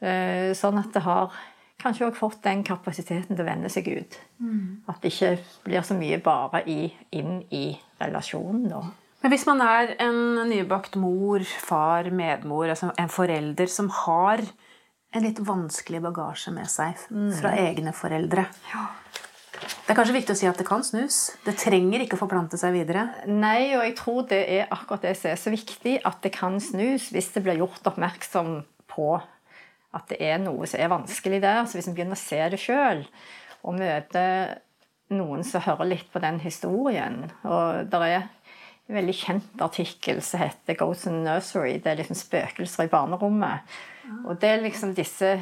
Eh, 0.00 0.52
sånn 0.56 0.80
at 0.80 0.92
det 0.96 1.04
har 1.04 1.34
kanskje 1.80 2.08
òg 2.08 2.16
fått 2.18 2.42
den 2.44 2.64
kapasiteten 2.66 3.34
til 3.34 3.44
å 3.44 3.48
vende 3.48 3.70
seg 3.72 3.88
ut. 3.88 4.16
Mm. 4.40 4.82
At 4.88 5.00
det 5.02 5.12
ikke 5.14 5.34
blir 5.64 5.84
så 5.86 5.96
mye 5.96 6.20
bare 6.24 6.64
i, 6.68 6.82
inn 7.16 7.40
i 7.56 7.66
relasjonen. 8.00 8.66
da. 8.72 8.82
Men 9.20 9.32
hvis 9.34 9.46
man 9.48 9.60
er 9.64 9.94
en 10.00 10.42
nybakt 10.48 10.96
mor, 11.00 11.44
far, 11.64 12.08
medmor, 12.12 12.68
altså 12.68 12.92
en 12.96 13.12
forelder 13.12 13.68
som 13.68 13.90
har 14.04 14.44
en 15.10 15.24
litt 15.26 15.40
vanskelig 15.42 16.00
bagasje 16.04 16.52
med 16.54 16.68
seg 16.70 16.96
fra 17.00 17.50
mm. 17.50 17.60
egne 17.64 17.92
foreldre 17.96 18.44
ja 18.70 18.84
det 19.60 19.92
er 19.92 19.98
kanskje 19.98 20.14
viktig 20.14 20.34
å 20.34 20.38
si 20.38 20.48
at 20.48 20.60
det 20.60 20.66
kan 20.68 20.84
snus. 20.86 21.18
Det 21.44 21.56
trenger 21.58 22.04
ikke 22.04 22.16
å 22.16 22.22
forplante 22.22 22.58
seg 22.60 22.72
videre. 22.76 23.08
Nei, 23.28 23.72
og 23.76 23.84
jeg 23.84 23.96
tror 23.98 24.22
det 24.30 24.40
er 24.54 24.70
akkurat 24.72 25.04
det 25.04 25.16
som 25.18 25.32
er 25.32 25.40
så 25.40 25.52
viktig, 25.52 25.98
at 26.06 26.20
det 26.24 26.32
kan 26.36 26.56
snus 26.62 27.10
hvis 27.12 27.32
det 27.34 27.42
blir 27.44 27.60
gjort 27.60 27.90
oppmerksom 27.90 28.60
på 28.90 29.10
at 29.90 30.06
det 30.12 30.20
er 30.22 30.38
noe 30.42 30.68
som 30.70 30.80
er 30.80 30.92
vanskelig 30.92 31.42
der. 31.42 31.64
Så 31.66 31.78
hvis 31.78 31.90
en 31.90 31.96
begynner 31.96 32.18
å 32.18 32.22
se 32.22 32.40
det 32.52 32.60
sjøl, 32.62 33.04
og 33.66 33.76
møter 33.76 34.60
noen 35.12 35.42
som 35.44 35.64
hører 35.64 35.90
litt 35.90 36.06
på 36.12 36.20
den 36.22 36.38
historien 36.40 37.24
Og 37.42 37.90
der 37.90 38.04
er 38.06 38.20
en 38.22 38.94
veldig 38.94 39.14
kjent 39.18 39.62
artikkel 39.62 40.22
som 40.24 40.40
heter 40.40 40.74
'Goats 40.78 41.06
in 41.06 41.24
Nursery'. 41.26 41.82
Det 41.82 41.90
er 41.90 41.98
liksom 41.98 42.16
spøkelser 42.16 42.84
i 42.84 42.92
barnerommet. 42.94 43.60
Og 44.24 44.40
det 44.40 44.48
er 44.48 44.62
liksom 44.62 44.94
disse 44.94 45.38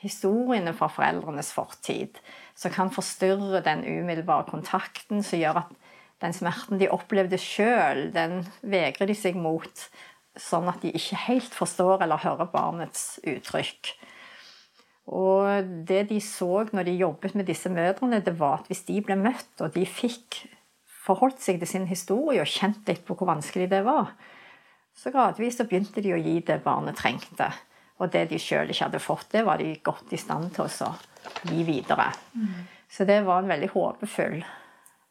historiene 0.00 0.72
fra 0.74 0.88
foreldrenes 0.88 1.52
fortid 1.52 2.18
som 2.58 2.74
kan 2.74 2.90
forstyrre 2.90 3.62
den 3.62 3.84
umiddelbare 3.86 4.48
kontakten, 4.50 5.22
som 5.22 5.38
gjør 5.38 5.62
at 5.62 5.74
den 6.22 6.34
smerten 6.34 6.80
de 6.80 6.90
opplevde 6.90 7.38
sjøl, 7.38 8.08
den 8.14 8.40
vegrer 8.66 9.06
de 9.06 9.14
seg 9.14 9.38
mot, 9.38 9.84
sånn 10.38 10.66
at 10.70 10.82
de 10.82 10.90
ikke 10.94 11.20
helt 11.28 11.54
forstår 11.54 12.02
eller 12.02 12.24
hører 12.24 12.50
barnets 12.50 13.20
uttrykk. 13.22 13.92
Og 15.08 15.70
det 15.88 16.08
de 16.10 16.18
så 16.20 16.66
når 16.74 16.90
de 16.90 16.98
jobbet 16.98 17.36
med 17.38 17.46
disse 17.48 17.70
mødrene, 17.72 18.20
det 18.24 18.34
var 18.40 18.60
at 18.60 18.66
hvis 18.68 18.84
de 18.90 18.98
ble 19.06 19.16
møtt, 19.18 19.54
og 19.62 19.72
de 19.76 19.86
fikk 19.88 20.42
forholdt 21.06 21.40
seg 21.40 21.62
til 21.62 21.70
sin 21.70 21.86
historie 21.88 22.42
og 22.42 22.50
kjent 22.50 22.90
litt 22.90 23.06
på 23.06 23.16
hvor 23.16 23.30
vanskelig 23.30 23.70
det 23.70 23.84
var, 23.86 24.12
så 24.98 25.14
gradvis 25.14 25.60
så 25.60 25.66
begynte 25.68 26.02
de 26.04 26.12
å 26.12 26.20
gi 26.20 26.40
det 26.44 26.58
barnet 26.64 26.98
trengte. 26.98 27.52
Og 28.02 28.10
det 28.12 28.26
de 28.30 28.38
sjøl 28.42 28.68
ikke 28.70 28.90
hadde 28.90 29.02
fått, 29.02 29.30
det 29.32 29.44
var 29.46 29.62
de 29.62 29.70
godt 29.86 30.12
i 30.12 30.20
stand 30.20 30.52
til 30.54 30.66
å 30.66 30.72
gi 31.42 31.62
videre. 31.64 32.12
Mm. 32.34 32.64
Så 32.90 33.04
det 33.04 33.20
var 33.26 33.42
en 33.42 33.48
veldig 33.52 33.68
håpefull 33.74 34.40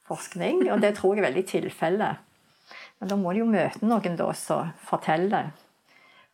forskning, 0.08 0.72
og 0.72 0.82
det 0.82 0.96
tror 0.98 1.16
jeg 1.16 1.24
er 1.24 1.30
veldig 1.30 1.46
tilfelle. 1.50 2.16
Men 3.00 3.10
da 3.10 3.16
må 3.20 3.34
de 3.34 3.44
jo 3.44 3.46
møte 3.50 3.86
noen 3.86 4.16
da 4.18 4.32
som 4.34 4.72
forteller 4.88 5.52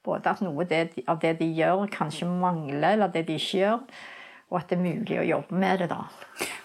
både 0.03 0.29
at 0.33 0.41
noe 0.43 0.65
av 1.07 1.19
det 1.21 1.37
de 1.39 1.47
gjør, 1.55 1.85
kanskje 1.91 2.27
mangler, 2.27 2.93
eller 2.93 3.07
det 3.07 3.25
de 3.27 3.39
ikke 3.39 3.57
gjør. 3.63 3.79
og 4.53 4.59
at 4.59 4.69
det 4.69 4.75
er 4.77 4.81
mulig 4.83 5.15
å 5.17 5.23
jobbe 5.25 5.57
med 5.57 5.79
det. 5.79 5.87
da. 5.89 6.03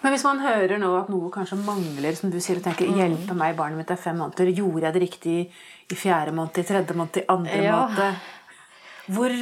Men 0.03 0.11
hvis 0.13 0.23
man 0.23 0.39
hører 0.43 0.77
nå 0.77 0.91
at 0.99 1.07
noe 1.09 1.31
kanskje 1.33 1.57
mangler, 1.57 2.13
som 2.13 2.29
du 2.29 2.39
sier, 2.39 2.57
og 2.57 2.63
tenker 2.63 2.85
'hjelpe 2.85 3.33
meg, 3.33 3.55
barnet 3.57 3.77
mitt 3.77 3.89
er 3.89 3.95
fem 3.95 4.15
måneder', 4.15 4.53
gjorde 4.53 4.81
jeg 4.85 4.93
det 4.93 5.01
riktig 5.01 5.51
i 5.89 5.95
fjerde 5.95 6.31
måned, 6.31 6.59
i 6.59 6.63
tredje 6.63 6.93
måned, 6.93 7.17
i 7.17 7.25
andre 7.27 7.63
Ja. 7.63 7.87
måned? 7.87 8.15
Hvor, 9.09 9.33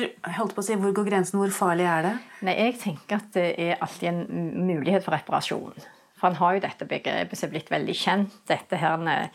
si, 0.63 0.75
hvor 0.79 0.93
går 0.95 1.09
grensen? 1.09 1.39
Hvor 1.41 1.51
farlig 1.51 1.85
er 1.89 2.05
det? 2.05 2.15
Nei, 2.47 2.53
Jeg 2.55 2.77
tenker 2.79 3.19
at 3.19 3.31
det 3.35 3.47
er 3.59 3.77
alltid 3.83 4.07
en 4.09 4.65
mulighet 4.67 5.03
for 5.03 5.11
reparasjon. 5.17 5.73
For 6.17 6.29
han 6.29 6.37
har 6.39 6.55
jo 6.55 6.63
dette 6.63 6.87
begrepet 6.89 7.37
som 7.37 7.49
er 7.49 7.53
blitt 7.57 7.69
veldig 7.71 7.95
kjent, 7.95 8.37
dette 8.49 8.79
her 8.81 8.97
med, 8.97 9.29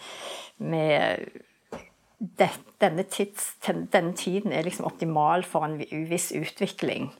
det, 2.19 2.49
denne, 2.83 3.05
tids, 3.11 3.53
denne 3.67 4.15
tiden 4.19 4.53
er 4.55 4.65
liksom 4.67 4.87
optimal 4.89 5.45
for 5.47 5.67
en 5.67 5.77
vi- 5.79 6.05
viss 6.11 6.33
utvikling. 6.33 7.11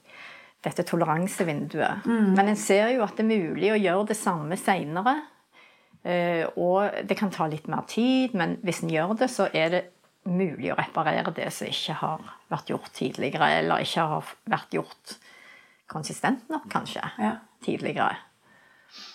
Dette 0.63 0.83
toleransevinduet. 0.87 2.05
Men 2.07 2.47
en 2.47 2.55
ser 2.59 2.89
jo 2.95 3.03
at 3.03 3.17
det 3.17 3.25
er 3.25 3.43
mulig 3.49 3.71
å 3.73 3.79
gjøre 3.79 4.07
det 4.07 4.17
samme 4.17 4.55
seinere. 4.57 5.17
Og 6.59 6.91
det 7.07 7.17
kan 7.19 7.31
ta 7.31 7.47
litt 7.47 7.67
mer 7.71 7.83
tid, 7.87 8.33
men 8.35 8.57
hvis 8.63 8.81
en 8.83 8.89
gjør 8.91 9.17
det, 9.19 9.29
så 9.31 9.49
er 9.55 9.69
det 9.69 9.83
mulig 10.25 10.71
å 10.73 10.77
reparere 10.77 11.33
det 11.35 11.49
som 11.53 11.67
ikke 11.67 11.93
har 11.99 12.21
vært 12.51 12.69
gjort 12.71 12.91
tidligere, 12.95 13.49
eller 13.59 13.83
ikke 13.83 14.05
har 14.07 14.23
vært 14.49 14.69
gjort 14.77 15.15
konsistent 15.91 16.49
nok, 16.49 16.67
kanskje, 16.71 17.03
Ja. 17.19 17.35
tidligere. 17.63 18.15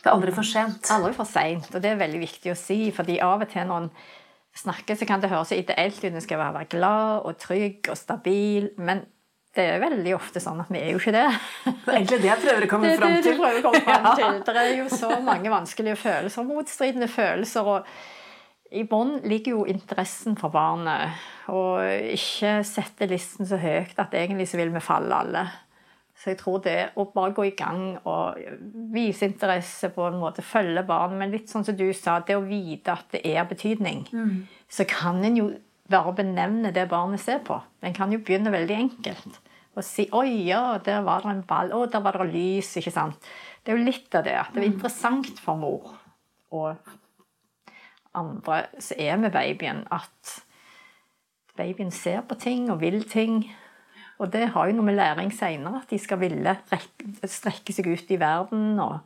Det 0.02 0.06
er 0.10 0.14
aldri 0.14 0.32
for 0.34 0.42
sent. 0.42 0.90
Aldri 0.90 1.12
for 1.14 1.24
seint, 1.24 1.68
og 1.74 1.80
det 1.82 1.92
er 1.92 1.96
veldig 1.96 2.20
viktig 2.20 2.50
å 2.52 2.56
si. 2.56 2.90
fordi 2.90 3.20
av 3.22 3.40
og 3.42 3.48
til 3.50 3.64
når 3.66 3.82
en 3.82 3.90
snakker, 4.56 4.96
så 4.98 5.06
kan 5.06 5.20
det 5.20 5.30
høres 5.30 5.52
ideelt 5.52 5.98
ut. 6.04 6.12
En 6.12 6.20
skal 6.20 6.38
være 6.38 6.68
glad 6.68 7.22
og 7.24 7.38
trygg 7.38 7.88
og 7.88 7.96
stabil. 7.96 8.70
Men 8.76 9.06
det 9.54 9.64
er 9.74 9.80
veldig 9.80 10.14
ofte 10.16 10.40
sånn 10.40 10.60
at 10.60 10.68
vi 10.68 10.78
er 10.78 10.90
jo 10.92 10.98
ikke 10.98 11.12
det. 11.12 11.38
Det 11.64 11.94
er 11.94 11.96
egentlig 11.98 12.20
det 12.22 12.30
jeg 12.30 12.42
prøver 12.42 12.66
å 12.66 12.68
komme 12.68 12.88
Det 12.90 12.98
fram 12.98 13.12
det 13.14 13.22
til. 13.22 13.36
prøver 13.38 13.58
å 13.58 13.62
komme 13.62 13.80
fram 13.84 14.04
Ja. 14.08 14.14
til. 14.14 14.42
Det 14.44 14.56
er 14.56 14.76
jo 14.76 14.88
så 14.88 15.20
mange 15.22 15.50
vanskelige 15.50 15.96
følelser, 15.96 16.42
motstridende 16.44 17.08
følelser. 17.08 17.66
og 17.66 17.86
i 18.70 18.84
bunnen 18.84 19.22
ligger 19.28 19.56
jo 19.56 19.64
interessen 19.68 20.36
for 20.36 20.52
barnet. 20.52 21.16
Og 21.52 21.80
ikke 22.12 22.58
sette 22.68 23.08
listen 23.08 23.48
så 23.48 23.60
høyt 23.60 23.98
at 24.00 24.14
egentlig 24.16 24.48
så 24.50 24.60
vil 24.60 24.74
vi 24.74 24.84
falle 24.84 25.22
alle. 25.22 25.46
Så 26.18 26.32
jeg 26.32 26.40
tror 26.40 26.58
det 26.64 26.78
å 26.98 27.04
bare 27.14 27.32
gå 27.36 27.44
i 27.46 27.54
gang 27.56 28.00
og 28.02 28.38
vise 28.90 29.28
interesse 29.28 29.92
på 29.94 30.08
en 30.08 30.18
måte, 30.18 30.42
følge 30.42 30.82
barnet, 30.86 31.20
men 31.20 31.30
litt 31.30 31.50
sånn 31.50 31.64
som 31.64 31.76
du 31.78 31.86
sa, 31.94 32.18
det 32.26 32.34
å 32.34 32.42
vite 32.42 32.90
at 32.90 33.06
det 33.14 33.22
er 33.22 33.46
betydning, 33.46 34.02
så 34.66 34.86
kan 34.90 35.22
en 35.24 35.38
jo 35.38 35.52
bare 35.88 36.16
benevne 36.18 36.72
det 36.74 36.88
barnet 36.90 37.22
ser 37.22 37.38
på. 37.46 37.60
En 37.86 37.94
kan 37.94 38.10
jo 38.12 38.18
begynne 38.18 38.52
veldig 38.52 38.76
enkelt. 38.76 39.38
Og 39.78 39.84
si 39.86 40.08
'Oi, 40.10 40.48
ja, 40.48 40.78
der 40.82 41.04
var 41.06 41.22
det 41.22 41.30
en 41.30 41.42
ball. 41.46 41.70
Å, 41.70 41.86
der 41.86 42.02
var 42.02 42.18
det 42.18 42.32
lys.' 42.34 42.76
ikke 42.76 42.90
sant? 42.90 43.16
Det 43.62 43.72
er 43.72 43.78
jo 43.78 43.84
litt 43.84 44.14
av 44.14 44.24
det. 44.24 44.34
At 44.34 44.50
det 44.52 44.64
er 44.64 44.72
interessant 44.72 45.38
for 45.38 45.54
mor 45.54 45.94
og 46.50 46.76
andre 48.18 48.60
som 48.82 49.00
er 49.00 49.16
med 49.20 49.32
babyen, 49.34 49.84
at 49.94 50.36
babyen 51.58 51.90
ser 51.94 52.22
på 52.26 52.38
ting 52.38 52.68
og 52.70 52.80
vil 52.82 53.02
ting. 53.08 53.42
Og 54.18 54.32
det 54.32 54.48
har 54.54 54.68
jo 54.68 54.78
noe 54.78 54.90
med 54.90 54.98
læring 54.98 55.32
seinere, 55.34 55.82
at 55.82 55.90
de 55.90 55.98
skal 56.02 56.20
ville 56.20 56.56
strekke 57.24 57.74
seg 57.74 57.90
ut 57.92 58.14
i 58.14 58.20
verden. 58.20 58.78
og 58.82 58.98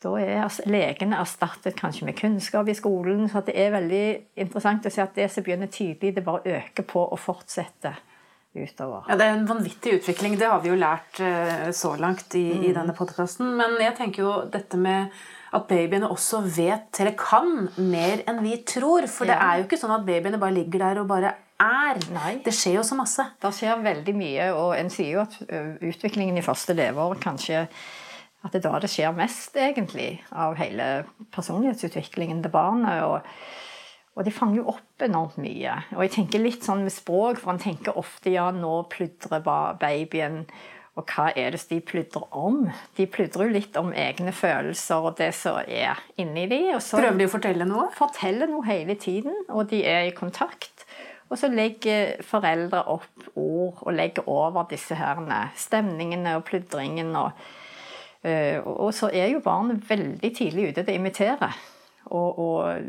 da 0.00 0.14
er 0.16 0.60
legene 0.70 1.18
erstattet 1.20 1.76
kanskje 1.76 2.06
med 2.08 2.16
kunnskap 2.16 2.68
i 2.68 2.76
skolen. 2.76 3.26
Så 3.28 3.42
det 3.44 3.56
er 3.60 3.74
veldig 3.74 4.04
interessant 4.40 4.86
å 4.88 4.92
se 4.92 5.02
at 5.04 5.12
det 5.16 5.26
som 5.32 5.44
begynner 5.44 5.68
tidlig, 5.72 6.14
det 6.16 6.24
bare 6.24 6.56
øker 6.56 6.86
på 6.88 7.02
og 7.04 7.20
fortsetter 7.20 7.98
utover. 8.56 9.04
Ja, 9.08 9.16
Det 9.16 9.26
er 9.26 9.34
en 9.34 9.48
vanvittig 9.48 9.98
utvikling. 9.98 10.38
Det 10.38 10.48
har 10.48 10.62
vi 10.64 10.72
jo 10.72 10.78
lært 10.80 11.20
eh, 11.20 11.68
så 11.76 11.92
langt 12.00 12.34
i, 12.34 12.46
i 12.70 12.72
denne 12.72 12.96
podkasten. 12.96 13.52
Men 13.60 13.76
jeg 13.82 13.96
tenker 13.98 14.24
jo 14.24 14.32
dette 14.50 14.80
med 14.80 15.12
at 15.52 15.66
babyene 15.68 16.08
også 16.10 16.42
vet, 16.56 17.00
eller 17.02 17.16
kan, 17.18 17.68
mer 17.76 18.22
enn 18.30 18.42
vi 18.44 18.56
tror. 18.66 19.06
For 19.10 19.24
det 19.26 19.34
Ja. 19.36 19.52
er 19.52 19.58
jo 19.58 19.64
ikke 19.68 19.80
sånn 19.80 19.94
at 19.98 20.06
babyene 20.06 20.38
bare 20.38 20.54
ligger 20.54 20.78
der 20.78 21.00
og 21.00 21.08
bare 21.08 21.34
er. 21.60 21.98
Nei. 22.14 22.36
Det 22.44 22.52
skjer 22.54 22.74
jo 22.78 22.82
så 22.86 22.96
masse. 22.96 23.26
Det 23.40 23.50
skjer 23.52 23.82
veldig 23.82 24.14
mye, 24.16 24.46
og 24.54 24.76
en 24.78 24.88
sier 24.90 25.12
jo 25.16 25.20
at 25.20 25.34
utviklingen 25.82 26.38
i 26.38 26.44
første 26.46 26.74
leveår 26.74 27.18
kanskje 27.20 27.66
at 28.42 28.52
det 28.52 28.64
er 28.64 28.70
da 28.70 28.78
det 28.80 28.88
skjer 28.88 29.12
mest, 29.14 29.52
egentlig, 29.56 30.20
av 30.32 30.54
hele 30.56 31.04
personlighetsutviklingen 31.34 32.40
til 32.42 32.50
barnet. 32.54 33.02
Og, 33.04 33.20
og 34.16 34.24
de 34.24 34.32
fanger 34.32 34.62
jo 34.62 34.68
opp 34.72 35.04
enormt 35.04 35.36
mye. 35.42 35.74
Og 35.96 36.02
jeg 36.06 36.14
tenker 36.14 36.40
litt 36.42 36.64
sånn 36.64 36.82
med 36.86 36.94
språk, 36.94 37.38
for 37.42 37.52
han 37.52 37.60
tenker 37.60 37.98
ofte 38.00 38.32
ja, 38.32 38.50
nå 38.54 38.84
pludrer 38.88 39.42
babyen. 39.44 40.46
Og 40.98 41.06
hva 41.06 41.28
er 41.38 41.54
det 41.54 41.62
de 41.70 41.78
pludrer 41.86 42.26
om? 42.36 42.64
De 42.96 43.06
pludrer 43.06 43.46
jo 43.46 43.54
litt 43.54 43.76
om 43.78 43.92
egne 43.94 44.32
følelser 44.34 45.06
og 45.06 45.16
det 45.20 45.30
som 45.38 45.60
er 45.62 46.00
inni 46.18 46.48
de. 46.50 46.58
Prøver 46.82 47.20
de 47.20 47.28
å 47.28 47.32
fortelle 47.32 47.68
noe? 47.68 47.86
forteller 47.94 48.50
noe 48.50 48.66
hele 48.66 48.96
tiden, 48.98 49.36
og 49.48 49.70
de 49.70 49.84
er 49.86 50.08
i 50.08 50.16
kontakt. 50.16 50.84
Og 51.30 51.38
så 51.38 51.46
legger 51.52 52.18
foreldre 52.26 52.82
opp 52.90 53.28
ord 53.38 53.84
og 53.84 53.94
legger 53.94 54.26
over 54.28 54.66
disse 54.70 54.98
herne 54.98 55.44
stemningene 55.54 56.34
og 56.40 56.44
pludringen. 56.48 57.14
Og, 57.16 57.30
øh, 58.26 58.66
og 58.66 58.90
så 58.94 59.12
er 59.14 59.30
jo 59.30 59.44
barnet 59.44 59.86
veldig 59.86 60.32
tidlig 60.36 60.72
ute 60.72 60.82
til 60.82 60.96
å 60.96 60.98
imitere. 60.98 61.52
Og, 62.10 62.38
og 62.38 62.82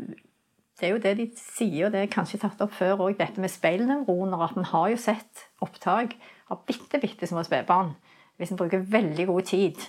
det 0.80 0.88
er 0.88 0.96
jo 0.96 1.02
det 1.04 1.14
de 1.20 1.28
sier, 1.38 1.86
og 1.86 1.94
det 1.94 2.02
er 2.02 2.10
kanskje 2.10 2.42
tatt 2.42 2.62
opp 2.64 2.74
før 2.74 3.06
òg, 3.06 3.14
dette 3.20 3.38
med 3.40 3.52
speilnevroner. 3.52 4.42
At 4.42 4.58
en 4.58 4.70
har 4.72 4.90
jo 4.90 4.98
sett 4.98 5.46
opptak 5.62 6.16
av 6.52 6.62
bitte, 6.68 7.00
bitte 7.02 7.28
små 7.28 7.44
spedbarn. 7.46 7.94
Hvis 8.40 8.52
en 8.52 8.60
bruker 8.60 8.84
veldig 8.92 9.26
god 9.28 9.48
tid 9.48 9.80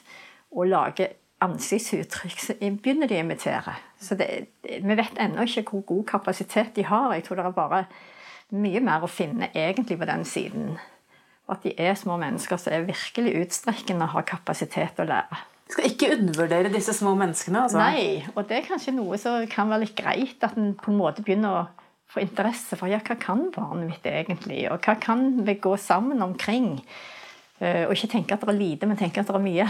og 0.53 0.69
lager 0.69 1.13
ansiktsuttrykk, 1.43 2.39
så 2.39 2.55
begynner 2.59 3.09
de 3.09 3.19
å 3.19 3.23
imitere. 3.25 3.75
Så 3.99 4.15
det, 4.19 4.29
vi 4.63 4.97
vet 4.97 5.19
ennå 5.21 5.45
ikke 5.47 5.65
hvor 5.69 5.85
god 5.93 6.03
kapasitet 6.13 6.75
de 6.77 6.85
har. 6.87 7.13
Jeg 7.15 7.25
tror 7.27 7.39
det 7.39 7.47
er 7.47 7.55
bare 7.57 7.85
mye 8.53 8.81
mer 8.83 9.03
å 9.03 9.11
finne 9.11 9.49
egentlig 9.51 9.97
på 9.99 10.07
den 10.09 10.25
siden. 10.27 10.75
Og 11.47 11.57
at 11.57 11.65
de 11.65 11.73
er 11.81 11.97
små 11.99 12.15
mennesker 12.21 12.59
som 12.61 12.75
er 12.75 12.87
virkelig 12.87 13.35
utstrekkende 13.41 14.07
og 14.07 14.15
har 14.17 14.29
kapasitet 14.29 14.95
til 14.95 15.05
å 15.07 15.11
lære. 15.11 15.41
Du 15.63 15.75
skal 15.75 15.89
ikke 15.89 16.11
undervurdere 16.17 16.71
disse 16.71 16.93
små 16.95 17.15
menneskene. 17.17 17.65
altså. 17.65 17.79
Nei, 17.79 18.23
og 18.35 18.45
det 18.47 18.59
er 18.59 18.67
kanskje 18.67 18.93
noe 18.95 19.17
som 19.19 19.43
kan 19.51 19.71
være 19.71 19.85
litt 19.85 19.95
greit, 19.97 20.37
at 20.43 20.59
en 20.59 20.73
på 20.79 20.91
en 20.91 20.99
måte 20.99 21.23
begynner 21.25 21.55
å 21.55 21.63
få 22.13 22.21
interesse 22.23 22.77
for 22.79 22.87
ja, 22.91 22.99
hva 23.03 23.17
kan 23.19 23.47
barnet 23.55 23.89
mitt 23.89 24.05
egentlig, 24.05 24.63
og 24.71 24.79
hva 24.85 24.95
kan 25.01 25.27
vi 25.47 25.55
gå 25.61 25.73
sammen 25.81 26.21
omkring? 26.21 26.75
Eh, 27.59 27.85
Og 27.87 27.93
ikke 27.95 28.09
tenke 28.17 28.33
at 28.35 28.41
det 28.41 28.49
er 28.49 28.57
lite, 28.59 28.87
men 28.89 28.97
tenke 28.97 29.21
at 29.21 29.27
det 29.29 29.35
er 29.37 29.43
mye 29.43 29.67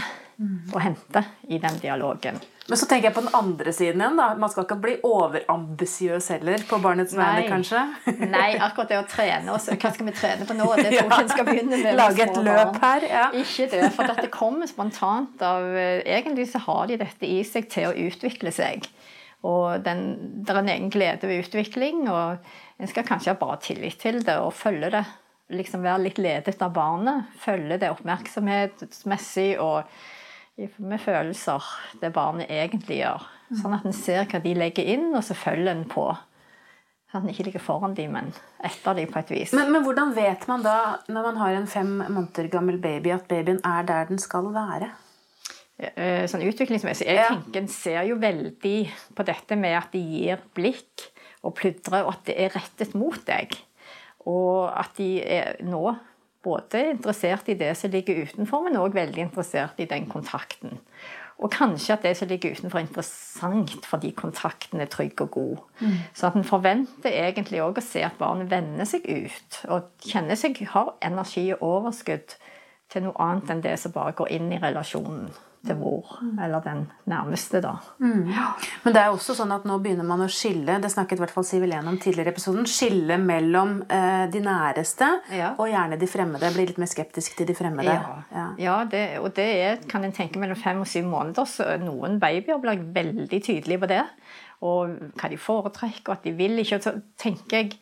å 0.74 0.80
hente 0.82 1.20
i 1.48 1.58
den 1.62 1.76
dialogen. 1.78 2.40
Men 2.66 2.78
så 2.80 2.86
tenker 2.88 3.10
jeg 3.10 3.14
på 3.14 3.22
den 3.26 3.34
andre 3.36 3.72
siden 3.76 4.00
igjen. 4.00 4.16
da. 4.16 4.30
Man 4.40 4.50
skal 4.50 4.64
ikke 4.64 4.78
bli 4.80 4.94
overambisiøs 5.04 6.28
heller 6.32 6.62
på 6.68 6.78
barnets 6.82 7.12
vegne, 7.16 7.44
kanskje. 7.50 7.82
Nei, 8.34 8.54
akkurat 8.56 8.88
det 8.90 8.98
å 9.02 9.06
trene 9.08 9.52
oss, 9.54 9.68
Hva 9.68 9.92
skal 9.94 10.08
vi 10.08 10.14
trene 10.16 10.48
på 10.48 10.56
nå? 10.56 10.66
Det 10.80 10.88
tror 10.88 11.12
jeg 11.12 11.28
Ja. 11.28 11.28
skal 11.36 11.46
begynne 11.48 11.78
med. 11.82 11.94
Lage 12.00 12.24
et 12.24 12.36
løp 12.40 12.72
barn. 12.72 12.80
her. 12.82 13.06
ja. 13.12 13.26
Ikke 13.36 13.68
det, 13.70 13.82
for 13.94 14.08
dette 14.10 14.30
kommer 14.32 14.66
spontant 14.70 15.44
av 15.44 15.68
eh, 15.76 16.00
Egentlig 16.16 16.48
så 16.50 16.64
har 16.66 16.88
de 16.90 16.98
dette 17.04 17.28
i 17.30 17.42
seg 17.46 17.68
til 17.72 17.90
å 17.92 17.94
utvikle 18.08 18.50
seg. 18.54 18.88
Og 19.44 19.84
den, 19.84 20.04
det 20.44 20.54
er 20.54 20.62
en 20.62 20.72
egen 20.72 20.90
glede 20.92 21.28
ved 21.28 21.44
utvikling, 21.44 22.06
og 22.08 22.80
en 22.80 22.90
skal 22.90 23.06
kanskje 23.06 23.34
ha 23.34 23.40
bare 23.40 23.60
tillit 23.64 23.98
til 24.00 24.22
det 24.24 24.38
og 24.40 24.54
følge 24.56 24.90
det. 24.94 25.04
Liksom 25.52 25.84
være 25.84 26.06
litt 26.06 26.18
ledet 26.22 26.56
av 26.64 26.72
barnet. 26.72 27.28
Følge 27.42 27.76
det 27.82 27.92
oppmerksomhetsmessig 27.92 29.50
og 29.60 29.84
med 30.56 31.00
følelser, 31.02 31.64
det 32.00 32.12
barnet 32.14 32.50
egentlig 32.52 33.02
gjør. 33.02 33.26
Sånn 33.60 33.74
at 33.76 33.84
en 33.86 33.96
ser 33.96 34.24
hva 34.30 34.40
de 34.42 34.54
legger 34.56 34.86
inn, 34.94 35.10
og 35.12 35.24
så 35.26 35.36
følger 35.36 35.74
en 35.74 35.84
på. 35.90 36.06
Sånn 37.10 37.20
at 37.20 37.26
en 37.26 37.34
ikke 37.34 37.48
ligger 37.50 37.62
foran 37.62 37.96
dem, 37.98 38.14
men 38.16 38.32
etter 38.64 38.96
dem 38.96 39.10
på 39.10 39.20
et 39.20 39.32
vis. 39.34 39.54
Men, 39.54 39.72
men 39.74 39.84
hvordan 39.86 40.14
vet 40.16 40.46
man 40.50 40.64
da, 40.64 40.78
når 41.10 41.28
man 41.28 41.40
har 41.42 41.58
en 41.58 41.68
fem 41.70 41.96
måneder 42.00 42.48
gammel 42.52 42.80
baby, 42.82 43.12
at 43.14 43.28
babyen 43.30 43.60
er 43.66 43.86
der 43.90 44.08
den 44.10 44.22
skal 44.22 44.48
være? 44.54 44.94
Eh, 45.74 46.24
sånn 46.30 46.44
utviklingsmessig. 46.46 47.08
Jeg 47.10 47.26
tenker 47.26 47.64
En 47.64 47.68
ser 47.68 48.04
jo 48.06 48.18
veldig 48.22 48.78
på 49.16 49.26
dette 49.26 49.56
med 49.58 49.74
at 49.74 49.90
de 49.94 49.98
gir 49.98 50.42
blikk 50.54 51.08
og 51.42 51.56
pludrer, 51.58 52.04
og 52.06 52.14
at 52.14 52.26
det 52.28 52.36
er 52.38 52.54
rettet 52.54 52.94
mot 52.94 53.18
deg. 53.26 53.56
Og 54.30 54.70
at 54.70 54.94
de 54.96 55.18
er 55.20 55.58
nå 55.66 55.96
både 56.44 56.90
interessert 56.92 57.48
i 57.48 57.58
det 57.58 57.72
som 57.76 57.90
ligger 57.90 58.22
utenfor, 58.22 58.62
men 58.64 58.78
òg 58.78 58.94
veldig 58.94 59.26
interessert 59.26 59.80
i 59.80 59.88
den 59.90 60.06
kontakten. 60.06 60.78
Og 61.42 61.50
kanskje 61.50 61.96
at 61.96 62.04
det 62.06 62.12
som 62.16 62.28
ligger 62.30 62.54
utenfor, 62.54 62.78
er 62.78 62.86
interessant 62.86 63.88
fordi 63.88 64.12
kontakten 64.14 64.80
er 64.80 64.86
trygg 64.86 65.20
og 65.24 65.30
god. 65.34 65.56
Så 66.14 66.28
at 66.28 66.36
en 66.38 66.46
forventer 66.46 67.10
egentlig 67.10 67.62
òg 67.64 67.80
å 67.80 67.84
se 67.84 68.04
at 68.06 68.20
barnet 68.20 68.52
vender 68.52 68.86
seg 68.86 69.08
ut 69.08 69.58
og 69.66 69.90
kjenner 70.06 70.38
seg 70.38 70.60
har 70.70 70.94
energi 71.02 71.48
og 71.56 71.66
overskudd 71.70 72.36
til 72.92 73.08
noe 73.08 73.18
annet 73.18 73.50
enn 73.50 73.64
det 73.64 73.74
som 73.82 73.92
bare 73.92 74.14
går 74.14 74.30
inn 74.36 74.52
i 74.54 74.60
relasjonen. 74.62 75.32
Til 75.66 75.76
vår. 75.80 76.12
eller 76.44 76.60
den 76.64 76.82
nærmeste, 77.10 77.60
da. 77.64 77.74
Men 77.98 78.92
det 78.94 79.00
er 79.02 79.10
også 79.12 79.34
sånn 79.38 79.52
at 79.54 79.64
nå 79.68 79.78
begynner 79.82 80.06
man 80.06 80.20
å 80.24 80.28
skille 80.30 80.78
det 80.82 80.90
snakket 80.92 81.18
i 81.18 81.22
hvert 81.24 81.32
fall 81.34 81.46
Siv 81.48 81.64
Helene 81.64 81.88
om 81.88 81.98
tidligere 81.98 82.32
i 82.32 82.34
episoden, 82.34 82.66
skille 82.68 83.18
mellom 83.20 83.82
eh, 83.88 84.26
de 84.32 84.40
næreste 84.44 85.08
Ja. 85.32 85.54
og 85.58 85.68
gjerne 85.68 85.98
de 86.00 86.06
fremmede. 86.10 86.52
Bli 86.54 86.66
litt 86.70 86.78
mer 86.78 86.90
skeptisk 86.90 87.36
til 87.38 87.46
de 87.48 87.54
fremmede. 87.58 87.94
Ja, 88.32 88.46
ja 88.58 88.78
det, 88.84 89.04
og 89.20 89.34
det 89.36 89.48
er, 89.64 89.76
kan 89.88 90.04
en 90.04 90.12
tenke 90.12 90.38
mellom 90.42 90.56
fem 90.60 90.80
og 90.80 90.86
syv 90.90 91.04
måneder. 91.10 91.44
Så 91.48 91.68
noen 91.82 92.18
babyer 92.20 92.58
blir 92.62 92.84
veldig 92.94 93.42
tydelige 93.42 93.80
på 93.80 93.90
det. 93.90 94.02
Og 94.64 94.96
hva 95.20 95.28
de 95.28 95.36
foretrekker, 95.40 96.08
og 96.08 96.18
at 96.18 96.24
de 96.24 96.32
vil 96.38 96.58
ikke. 96.62 96.76
Og 96.76 96.82
så 96.86 96.94
tenker 97.20 97.56
jeg 97.58 97.78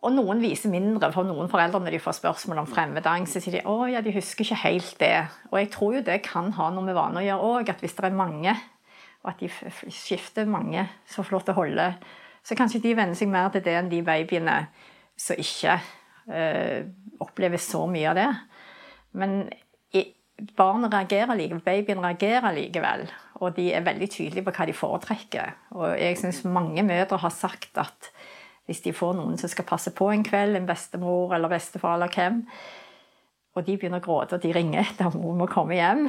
Og 0.00 0.14
noen 0.14 0.40
viser 0.40 0.72
mindre, 0.72 1.10
for 1.12 1.28
noen 1.28 1.50
foreldre 1.52 1.82
når 1.82 1.96
de 1.96 2.00
får 2.00 2.16
spørsmål 2.20 2.62
om 2.62 2.68
fremmedangst, 2.70 3.36
så 3.36 3.42
sier 3.44 3.58
de 3.58 3.64
å 3.68 3.84
ja, 3.90 4.00
de 4.00 4.14
husker 4.14 4.46
ikke 4.46 4.62
helt 4.62 4.94
det. 5.02 5.16
Og 5.50 5.58
jeg 5.60 5.70
tror 5.74 5.96
jo 5.98 6.04
det 6.06 6.22
kan 6.24 6.48
ha 6.56 6.70
noe 6.72 6.86
med 6.86 6.96
vaner 6.96 7.20
å 7.20 7.26
gjøre 7.26 7.50
òg, 7.50 7.72
at 7.72 7.84
hvis 7.84 7.96
det 7.98 8.08
er 8.08 8.16
mange, 8.16 8.54
og 9.20 9.32
at 9.34 9.42
de 9.42 9.50
skifter 9.92 10.48
mange 10.48 10.86
som 11.04 11.26
får 11.26 11.36
lov 11.36 11.44
til 11.44 11.52
å 11.52 11.60
holde, 11.60 11.88
så 12.40 12.56
kanskje 12.56 12.80
de 12.80 12.94
venner 12.96 13.18
seg 13.18 13.28
mer 13.28 13.52
til 13.52 13.64
det 13.66 13.76
enn 13.76 13.90
de 13.92 14.00
babyene 14.06 14.56
som 15.20 15.36
ikke 15.36 15.76
øh, 16.32 16.78
opplever 17.20 17.60
så 17.60 17.84
mye 17.90 18.08
av 18.08 18.16
det. 18.16 18.30
Men 19.20 19.42
barnet 20.56 20.92
reagerer 20.94 21.36
likevel, 21.36 21.62
babyen 21.64 22.04
reagerer 22.04 22.54
likevel. 22.56 23.06
Og 23.40 23.54
de 23.56 23.70
er 23.72 23.84
veldig 23.84 24.08
tydelige 24.12 24.44
på 24.46 24.54
hva 24.56 24.66
de 24.68 24.76
foretrekker. 24.76 25.54
Og 25.76 25.94
jeg 25.96 26.18
syns 26.20 26.42
mange 26.44 26.84
mødre 26.86 27.20
har 27.22 27.32
sagt 27.34 27.78
at 27.80 28.10
hvis 28.70 28.84
de 28.84 28.94
får 28.94 29.16
noen 29.18 29.38
som 29.40 29.50
skal 29.50 29.66
passe 29.66 29.90
på 29.96 30.06
en 30.14 30.22
kveld, 30.26 30.54
en 30.54 30.68
bestemor 30.68 31.34
eller 31.34 31.50
bestefar 31.50 31.96
eller 31.98 32.12
hvem, 32.14 32.44
og 33.58 33.66
de 33.66 33.74
begynner 33.74 33.98
å 33.98 34.04
gråte, 34.04 34.38
og 34.38 34.44
de 34.44 34.52
ringer 34.54 34.84
etter 34.86 35.10
mor 35.18 35.34
må 35.38 35.50
komme 35.50 35.74
hjem, 35.74 36.06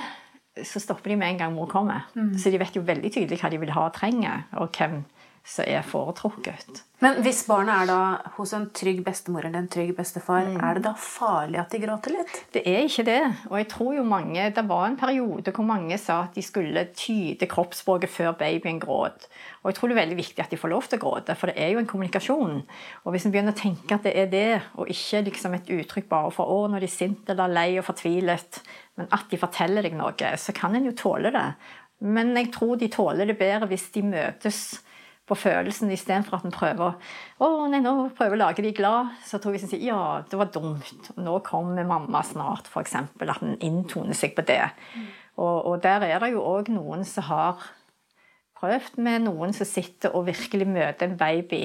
så 0.68 0.82
stopper 0.84 1.14
de 1.14 1.18
med 1.18 1.34
en 1.34 1.40
gang 1.40 1.56
mor 1.56 1.70
kommer. 1.72 2.10
Så 2.38 2.52
de 2.52 2.60
vet 2.60 2.76
jo 2.76 2.84
veldig 2.86 3.10
tydelig 3.14 3.40
hva 3.40 3.50
de 3.50 3.60
vil 3.62 3.72
ha 3.74 3.88
og 3.88 3.96
trenger, 3.96 4.46
og 4.60 4.76
hvem 4.76 5.00
som 5.44 5.66
er 5.68 5.84
foretrukket. 5.86 6.84
Men 7.02 7.18
hvis 7.26 7.40
barnet 7.50 7.74
er 7.74 7.88
da 7.90 8.34
hos 8.36 8.52
en 8.54 8.68
trygg 8.78 9.00
bestemor 9.02 9.48
eller 9.48 9.64
en 9.64 9.70
trygg 9.74 9.96
bestefar, 9.98 10.46
er 10.54 10.78
det 10.78 10.84
da 10.86 10.92
farlig 10.94 11.58
at 11.58 11.74
de 11.74 11.80
gråter 11.82 12.14
litt? 12.14 12.36
Det 12.54 12.62
er 12.70 12.86
ikke 12.86 13.06
det. 13.08 13.22
Og 13.50 13.56
jeg 13.58 13.68
tror 13.72 13.96
jo 13.96 14.04
mange, 14.06 14.52
Det 14.54 14.64
var 14.70 14.86
en 14.86 14.98
periode 14.98 15.52
hvor 15.52 15.66
mange 15.66 15.98
sa 15.98 16.20
at 16.28 16.36
de 16.38 16.44
skulle 16.46 16.86
tyde 16.94 17.50
kroppsspråket 17.50 18.10
før 18.10 18.38
babyen 18.38 18.80
gråt. 18.80 19.26
Og 19.64 19.72
jeg 19.72 19.80
tror 19.80 19.90
det 19.90 19.98
er 19.98 20.02
veldig 20.04 20.20
viktig 20.20 20.44
at 20.46 20.54
de 20.54 20.62
får 20.62 20.70
lov 20.70 20.84
til 20.84 21.00
å 21.00 21.02
gråte, 21.02 21.36
for 21.36 21.50
det 21.50 21.58
er 21.58 21.74
jo 21.74 21.82
en 21.82 21.90
kommunikasjon. 21.90 22.62
Og 23.06 23.12
hvis 23.12 23.26
en 23.26 23.34
begynner 23.34 23.58
å 23.58 23.62
tenke 23.64 23.98
at 23.98 24.06
det 24.06 24.14
er 24.14 24.30
det, 24.30 24.62
og 24.78 24.94
ikke 24.94 25.26
liksom 25.26 25.58
et 25.58 25.74
uttrykk 25.74 26.10
bare 26.10 26.32
for 26.32 26.54
å, 26.54 26.68
når 26.70 26.86
de 26.86 26.90
er 26.92 26.94
sinte 27.00 27.34
eller 27.34 27.50
lei 27.50 27.80
og 27.80 27.88
fortvilet, 27.90 28.62
men 28.98 29.10
at 29.10 29.26
de 29.32 29.42
forteller 29.42 29.90
deg 29.90 29.98
noe, 29.98 30.36
så 30.38 30.54
kan 30.54 30.78
en 30.78 30.86
jo 30.86 30.94
tåle 30.94 31.34
det. 31.34 31.50
Men 32.02 32.36
jeg 32.38 32.54
tror 32.54 32.78
de 32.78 32.94
tåler 32.94 33.30
det 33.30 33.38
bedre 33.42 33.70
hvis 33.70 33.90
de 33.94 34.06
møtes 34.06 34.62
på 35.30 35.36
følelsen 35.38 35.92
istedenfor 35.94 36.40
at 36.40 36.46
en 36.48 36.52
prøver 36.56 36.96
å 37.40 37.50
nei, 37.72 37.80
nå 37.84 37.94
prøver 38.18 38.36
å 38.36 38.42
lage 38.42 38.64
de 38.66 38.72
glad. 38.76 39.14
Så 39.24 39.40
tror 39.40 39.54
jeg 39.56 39.64
en 39.64 39.72
sier 39.72 39.86
ja, 39.92 40.00
det 40.28 40.40
var 40.40 40.50
dumt, 40.52 41.12
nå 41.16 41.38
kommer 41.46 41.86
mamma 41.88 42.24
snart, 42.28 42.68
f.eks. 42.72 42.96
At 42.98 43.44
en 43.46 43.54
inntoner 43.64 44.18
seg 44.18 44.34
på 44.36 44.44
det. 44.50 44.64
Og, 45.38 45.62
og 45.72 45.78
der 45.86 46.04
er 46.10 46.20
det 46.20 46.34
jo 46.34 46.42
òg 46.44 46.74
noen 46.74 47.06
som 47.08 47.30
har 47.30 47.62
prøvd 48.60 49.00
med 49.02 49.24
noen 49.30 49.56
som 49.58 49.66
sitter 49.70 50.14
og 50.18 50.28
virkelig 50.28 50.68
møter 50.70 51.08
en 51.08 51.18
baby 51.18 51.64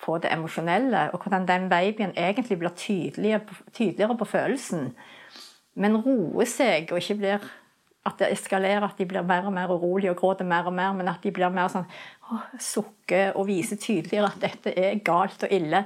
på 0.00 0.16
det 0.24 0.32
emosjonelle, 0.32 1.10
og 1.12 1.20
hvordan 1.22 1.46
den 1.48 1.68
babyen 1.68 2.14
egentlig 2.16 2.56
blir 2.58 2.72
tydeligere, 2.76 3.42
på- 3.44 3.70
tydeligere 3.76 4.16
på 4.16 4.24
følelsen, 4.28 4.94
men 5.76 5.98
roer 6.00 6.48
seg 6.48 6.88
og 6.92 6.98
ikke 7.02 7.18
blir 7.20 7.44
at 8.08 8.16
det 8.20 8.30
eskalerer, 8.32 8.86
at 8.86 8.96
de 8.96 9.04
blir 9.08 9.26
mer 9.26 9.44
og 9.48 9.52
mer 9.52 9.72
urolige 9.72 10.14
og 10.14 10.20
gråter 10.22 10.46
mer 10.48 10.68
og 10.70 10.74
mer, 10.76 10.94
men 10.96 11.10
at 11.12 11.20
de 11.24 11.32
blir 11.36 11.52
mer 11.52 11.68
sånn 11.72 11.84
åh, 12.30 12.46
sukker 12.56 13.36
og 13.36 13.48
viser 13.50 13.80
tydeligere 13.80 14.30
at 14.30 14.40
dette 14.40 14.72
er 14.72 15.02
galt 15.04 15.44
og 15.44 15.52
ille. 15.52 15.84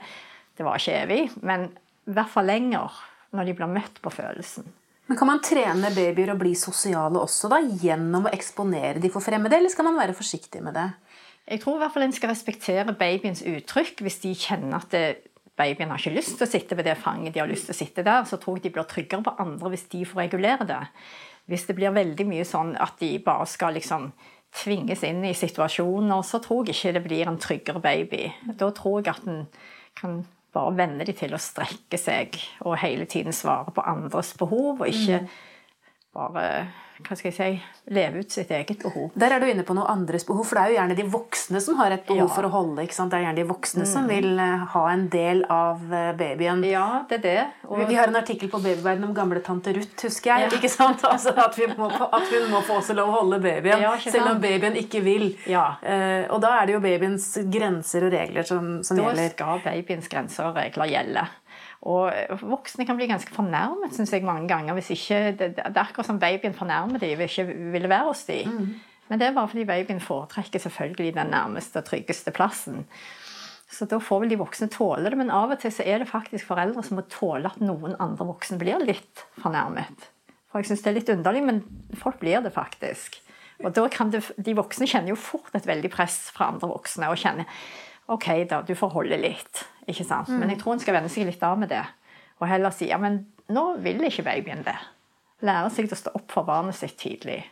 Det 0.55 0.67
var 0.67 0.79
ikke 0.79 1.01
evig, 1.01 1.21
men 1.43 1.67
i 2.07 2.15
hvert 2.15 2.31
fall 2.31 2.47
lenger 2.47 3.03
når 3.35 3.51
de 3.51 3.57
blir 3.59 3.73
møtt 3.73 3.99
på 4.03 4.13
følelsen. 4.15 4.69
Men 5.11 5.19
Kan 5.21 5.29
man 5.29 5.43
trene 5.45 5.91
babyer 5.93 6.33
å 6.33 6.39
bli 6.41 6.55
sosiale 6.57 7.21
også 7.21 7.51
da, 7.53 7.59
gjennom 7.61 8.29
å 8.29 8.33
eksponere 8.33 9.03
de 9.03 9.11
for 9.13 9.25
fremmede, 9.25 9.59
eller 9.59 9.73
skal 9.73 9.91
man 9.91 9.99
være 9.99 10.17
forsiktig 10.17 10.63
med 10.65 10.79
det? 10.79 10.89
Jeg 11.51 11.61
tror 11.61 11.77
i 11.77 11.83
hvert 11.83 11.93
fall 11.93 12.07
en 12.07 12.15
skal 12.17 12.31
respektere 12.33 12.95
babyens 12.97 13.43
uttrykk 13.45 14.01
hvis 14.07 14.23
de 14.23 14.33
kjenner 14.39 14.79
at 14.79 14.95
det, 14.95 15.05
babyen 15.59 15.93
har 15.93 16.01
ikke 16.01 16.15
lyst 16.17 16.39
til 16.39 16.47
å 16.47 16.51
sitte 16.51 16.79
ved 16.79 16.89
det 16.89 16.97
fanget 16.99 17.35
de 17.35 17.43
har 17.43 17.51
lyst 17.51 17.69
til 17.69 17.75
å 17.75 17.79
sitte 17.79 18.05
der, 18.07 18.25
så 18.27 18.39
tror 18.41 18.57
jeg 18.57 18.65
de 18.65 18.73
blir 18.75 18.89
tryggere 18.91 19.27
på 19.27 19.35
andre 19.43 19.75
hvis 19.75 19.87
de 19.93 20.07
får 20.09 20.25
regulere 20.25 20.67
det. 20.67 20.81
Hvis 21.51 21.67
det 21.69 21.77
blir 21.77 21.93
veldig 21.93 22.27
mye 22.29 22.45
sånn 22.49 22.73
at 22.81 22.97
de 23.03 23.11
bare 23.25 23.47
skal 23.51 23.77
liksom 23.77 24.13
tvinges 24.55 25.03
inn 25.05 25.25
i 25.27 25.35
situasjoner, 25.37 26.23
så 26.25 26.41
tror 26.43 26.69
jeg 26.69 26.77
ikke 26.77 26.95
det 26.97 27.03
blir 27.05 27.29
en 27.29 27.41
tryggere 27.43 27.83
baby. 27.83 28.29
Da 28.55 28.71
tror 28.77 29.03
jeg 29.03 29.13
at 29.17 29.27
en 29.29 29.45
kan 29.99 30.23
bare 30.55 30.77
venne 30.79 31.05
de 31.07 31.13
til 31.17 31.35
å 31.35 31.43
strekke 31.43 31.99
seg 31.99 32.39
og 32.63 32.79
hele 32.83 33.09
tiden 33.11 33.35
svare 33.35 33.75
på 33.75 33.85
andres 33.85 34.33
behov, 34.39 34.81
og 34.81 34.89
ikke 34.89 35.25
bare 36.15 36.47
hva 37.03 37.17
skal 37.19 37.31
jeg 37.33 37.35
si, 37.35 37.63
leve 37.91 38.21
ut 38.23 38.31
sitt 38.31 38.51
eget 38.55 38.79
behov. 38.83 39.11
Der 39.19 39.33
er 39.35 39.41
du 39.43 39.47
inne 39.51 39.65
på 39.67 39.75
noe 39.75 39.89
andres 39.91 40.25
behov, 40.25 40.45
for 40.47 40.55
det 40.57 40.63
er 40.63 40.71
jo 40.71 40.77
gjerne 40.79 40.97
de 40.97 41.07
voksne 41.11 41.61
som 41.61 41.77
har 41.81 41.91
et 41.97 42.05
behov 42.07 42.21
Ja. 42.23 42.25
Mm. 42.29 42.35
for 42.37 42.47
å 42.47 42.51
holde. 42.53 42.83
ikke 42.87 42.95
sant? 42.95 43.11
Det 43.11 43.19
er 43.19 43.25
gjerne 43.27 43.41
de 43.43 43.47
voksne 43.49 43.87
som 43.87 44.07
vil 44.09 44.39
eh, 44.39 44.63
ha 44.75 44.85
en 44.93 45.09
del 45.13 45.45
av 45.51 45.83
eh, 45.93 46.13
babyen. 46.17 46.63
Ja, 46.65 47.05
det 47.11 47.19
er 47.19 47.25
det. 47.27 47.47
Og 47.69 47.83
Vi 47.89 47.95
har 47.99 48.07
en 48.09 48.17
artikkel 48.17 48.49
på 48.49 48.63
Babyverden 48.63 49.05
om 49.05 49.15
gamle 49.15 49.41
tante 49.43 49.73
Ruth, 49.75 50.07
husker 50.07 50.31
jeg. 50.37 50.49
Ja. 50.49 50.57
ikke 50.59 50.71
sant? 50.71 51.03
Altså 51.15 51.35
At, 51.37 51.59
vi 51.59 51.67
må, 51.77 51.91
at 51.91 52.31
hun 52.31 52.51
må 52.51 52.63
få 52.65 52.79
også 52.81 52.95
lov 52.95 53.09
å 53.11 53.19
holde 53.21 53.39
babyen, 53.43 53.81
Ja, 53.83 53.97
selv 53.99 54.31
om 54.37 54.41
babyen 54.41 54.77
ikke 54.81 55.03
vil. 55.05 55.37
Ja. 55.51 55.77
Eh, 55.83 56.25
og 56.31 56.41
da 56.41 56.55
er 56.63 56.67
det 56.67 56.75
jo 56.79 56.81
babyens 56.81 57.27
grenser 57.51 58.07
og 58.07 58.13
regler 58.15 58.43
som, 58.49 58.83
som 58.87 58.97
Da 58.97 59.11
gjelder. 59.11 59.31
skal 59.35 59.61
babyens 59.67 60.09
grenser 60.09 60.49
og 60.49 60.57
regler 60.63 60.87
gjelde. 60.95 61.27
Og 61.85 62.41
voksne 62.41 62.87
kan 62.89 62.97
bli 62.97 63.11
ganske 63.11 63.35
fornærmet 63.35 63.93
synes 63.93 64.13
jeg, 64.13 64.25
mange 64.25 64.49
ganger. 64.49 64.73
hvis 64.75 64.91
ikke, 64.95 65.37
Det, 65.39 65.57
det 65.57 65.65
er 65.67 65.83
akkurat 65.83 66.07
som 66.07 66.19
babyen 66.19 66.57
fornærmer 66.57 66.99
dem 66.99 67.19
og 67.19 67.29
ikke 67.29 67.45
ville 67.73 67.89
være 67.89 68.09
hos 68.09 68.25
dem. 68.25 68.81
Men 69.09 69.21
det 69.21 69.27
er 69.27 69.37
bare 69.37 69.49
fordi 69.49 69.67
babyen 69.69 70.01
foretrekker 70.01 70.59
selvfølgelig 70.59 71.15
den 71.15 71.27
nærmeste 71.27 71.79
og 71.79 71.85
tryggeste 71.85 72.31
plassen. 72.31 72.87
Så 73.69 73.85
da 73.91 73.99
får 73.99 74.21
vel 74.23 74.31
de 74.31 74.39
voksne 74.39 74.69
tåle 74.71 75.11
det, 75.11 75.19
men 75.19 75.33
av 75.35 75.51
og 75.51 75.61
til 75.61 75.73
så 75.75 75.85
er 75.85 75.99
det 76.01 76.09
faktisk 76.09 76.47
foreldre 76.47 76.83
som 76.87 76.97
må 76.97 77.05
tåle 77.11 77.51
at 77.51 77.61
noen 77.61 77.97
andre 77.99 78.27
voksne 78.29 78.59
blir 78.61 78.81
litt 78.81 79.25
fornærmet. 79.43 80.09
For 80.49 80.63
jeg 80.63 80.71
synes 80.71 80.85
det 80.85 80.91
er 80.91 80.99
litt 81.01 81.13
underlig, 81.17 81.43
men 81.43 81.63
folk 81.99 82.21
blir 82.23 82.41
det 82.45 82.55
faktisk. 82.55 83.19
Og 83.65 83.75
da 83.75 83.89
kan 83.91 84.11
det, 84.11 84.23
De 84.39 84.55
voksne 84.55 84.87
kjenner 84.87 85.13
jo 85.13 85.19
fort 85.19 85.55
et 85.55 85.67
veldig 85.67 85.91
press 85.91 86.31
fra 86.35 86.53
andre 86.53 86.71
voksne 86.71 87.11
og 87.11 87.19
kjenner 87.19 87.49
OK, 88.13 88.27
da, 88.51 88.61
du 88.67 88.75
får 88.77 88.93
holde 88.93 89.17
litt. 89.21 89.65
ikke 89.89 90.05
sant? 90.05 90.29
Men 90.29 90.51
jeg 90.53 90.61
tror 90.61 90.75
en 90.75 90.83
skal 90.83 90.99
venne 90.99 91.13
seg 91.13 91.29
litt 91.29 91.43
av 91.45 91.57
med 91.61 91.71
det. 91.73 91.85
Og 92.41 92.49
heller 92.51 92.75
si 92.75 92.91
ja, 92.91 92.99
men 93.01 93.23
nå 93.53 93.65
vil 93.85 94.03
ikke 94.05 94.25
babyen 94.27 94.65
det. 94.67 94.77
Lære 95.45 95.71
seg 95.73 95.93
å 95.93 95.99
stå 95.99 96.13
opp 96.19 96.33
for 96.33 96.47
barnet 96.49 96.77
sitt 96.77 96.97
tidlig. 97.01 97.43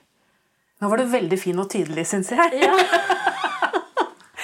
Nå 0.83 0.91
var 0.91 0.99
du 0.99 1.07
veldig 1.07 1.39
fin 1.39 1.59
og 1.63 1.71
tydelig, 1.71 2.05
syns 2.11 2.33
jeg. 2.35 2.41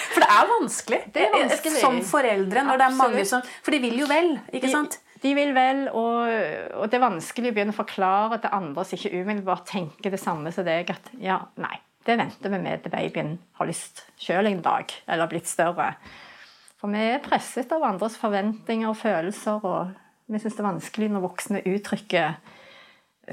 For 0.09 0.23
det 0.23 0.29
er 0.31 0.47
vanskelig. 0.51 0.99
Det 1.15 1.25
er 1.25 1.35
vanskelig. 1.35 1.81
Som 1.83 1.99
foreldre. 2.07 2.63
når 2.67 2.81
det 2.81 2.87
er 2.87 2.97
mange 2.97 3.25
som, 3.29 3.43
For 3.65 3.75
de 3.75 3.81
vil 3.83 3.99
jo 4.01 4.07
vel, 4.11 4.33
ikke 4.55 4.71
sant? 4.71 4.99
De, 5.01 5.19
de 5.25 5.35
vil 5.35 5.53
vel, 5.57 5.85
og, 5.91 6.31
og 6.79 6.87
det 6.91 6.99
er 6.99 7.03
vanskelig 7.03 7.51
å 7.51 7.57
begynne 7.57 7.75
å 7.75 7.79
forklare 7.79 8.39
til 8.43 8.55
andre 8.55 8.85
som 8.87 8.99
ikke 8.99 9.13
umiddelbart 9.19 9.67
tenker 9.71 10.15
det 10.15 10.21
samme 10.23 10.53
som 10.55 10.67
deg, 10.67 10.91
at 10.95 11.11
ja, 11.23 11.41
nei, 11.59 11.75
det 12.09 12.17
venter 12.17 12.53
vi 12.53 12.61
med 12.63 12.83
til 12.83 12.93
babyen 12.93 13.35
har 13.59 13.69
lyst 13.69 14.07
sjøl 14.21 14.49
en 14.49 14.63
dag, 14.65 14.93
eller 15.07 15.29
blitt 15.29 15.49
større. 15.49 15.93
For 16.81 16.89
vi 16.93 17.03
er 17.03 17.25
presset 17.25 17.73
av 17.75 17.85
andres 17.85 18.17
forventninger 18.17 18.89
og 18.89 18.97
følelser, 18.97 19.65
og 19.67 19.93
vi 20.29 20.41
syns 20.41 20.57
det 20.57 20.63
er 20.65 20.71
vanskelig 20.71 21.11
når 21.13 21.27
voksne 21.27 21.65
uttrykker 21.69 22.39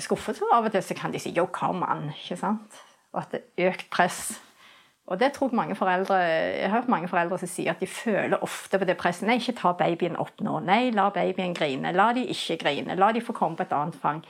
skuffelse. 0.02 0.50
Av 0.52 0.68
og 0.68 0.74
til 0.74 0.84
så 0.84 0.98
kan 0.98 1.14
de 1.14 1.20
si 1.20 1.32
'jo, 1.32 1.46
come 1.46 1.86
on', 1.86 2.12
ikke 2.12 2.38
sant? 2.38 2.82
Og 3.14 3.22
at 3.22 3.32
det 3.32 3.42
er 3.58 3.72
økt 3.72 3.90
press. 3.90 4.42
Og 5.08 5.20
det 5.20 5.34
tror 5.34 5.50
jeg 5.50 5.56
mange 5.56 5.76
foreldre, 5.76 6.16
Jeg 6.16 6.70
har 6.70 6.82
hørt 6.82 6.90
mange 6.90 7.08
foreldre 7.08 7.38
som 7.38 7.48
sier 7.48 7.72
at 7.72 7.80
de 7.80 7.88
føler 7.88 8.44
ofte 8.44 8.80
på 8.80 8.86
det 8.86 8.98
presset. 8.98 9.28
Nei, 9.28 9.38
ikke 9.38 9.60
ta 9.60 9.72
babyen 9.72 10.18
opp 10.18 10.42
nå. 10.42 10.60
Nei, 10.60 10.90
la 10.90 11.10
babyen 11.10 11.54
grine. 11.54 11.92
La 11.92 12.12
de 12.14 12.26
ikke 12.26 12.58
grine. 12.58 12.96
La 12.96 13.12
de 13.12 13.22
få 13.22 13.34
komme 13.34 13.56
på 13.56 13.64
et 13.64 13.74
annet 13.74 13.96
fang. 13.96 14.26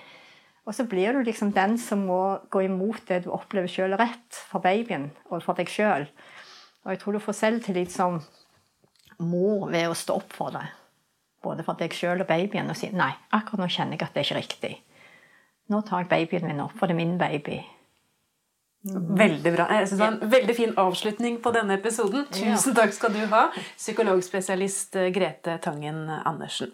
Og 0.66 0.74
så 0.74 0.86
blir 0.90 1.14
du 1.14 1.22
liksom 1.24 1.52
den 1.54 1.78
som 1.78 2.08
må 2.08 2.40
gå 2.50 2.64
imot 2.66 3.04
det 3.10 3.24
du 3.26 3.30
opplever 3.34 3.70
sjøl 3.70 3.94
rett 4.00 4.40
for 4.50 4.64
babyen 4.64 5.12
og 5.30 5.44
for 5.46 5.58
deg 5.58 5.70
sjøl. 5.70 6.08
Og 6.86 6.94
jeg 6.94 7.02
tror 7.02 7.18
du 7.18 7.22
får 7.22 7.38
selvtillit 7.38 7.94
som 7.94 8.18
mor 9.22 9.70
ved 9.70 9.90
å 9.90 9.98
stå 9.98 10.18
opp 10.18 10.34
for 10.34 10.56
det. 10.56 10.66
Både 11.46 11.66
for 11.66 11.78
deg 11.78 11.94
sjøl 11.94 12.24
og 12.26 12.30
babyen 12.30 12.72
og 12.74 12.78
si 12.80 12.90
nei, 12.94 13.12
akkurat 13.30 13.62
nå 13.62 13.70
kjenner 13.70 13.98
jeg 13.98 14.08
at 14.08 14.18
det 14.18 14.24
er 14.24 14.28
ikke 14.30 14.42
riktig. 14.42 14.74
Nå 15.70 15.82
tar 15.86 16.04
jeg 16.04 16.12
babyen 16.12 16.50
min 16.50 16.66
opp, 16.66 16.74
for 16.78 16.90
det 16.90 16.98
er 16.98 17.02
min 17.02 17.18
baby. 17.22 17.62
Veldig 18.86 19.54
bra. 19.56 19.66
Jeg 19.74 19.88
synes 19.88 20.00
det 20.00 20.00
var 20.00 20.12
En 20.14 20.32
veldig 20.32 20.56
fin 20.56 20.74
avslutning 20.78 21.38
på 21.42 21.54
denne 21.54 21.78
episoden. 21.80 22.28
Tusen 22.34 22.76
takk 22.78 22.94
skal 22.94 23.14
du 23.16 23.22
ha, 23.32 23.48
psykologspesialist 23.78 24.98
eh, 25.02 25.10
Grete 25.14 25.58
Tangen 25.62 26.10
Andersen. 26.10 26.74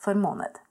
for 0.00 0.14
måned. 0.14 0.69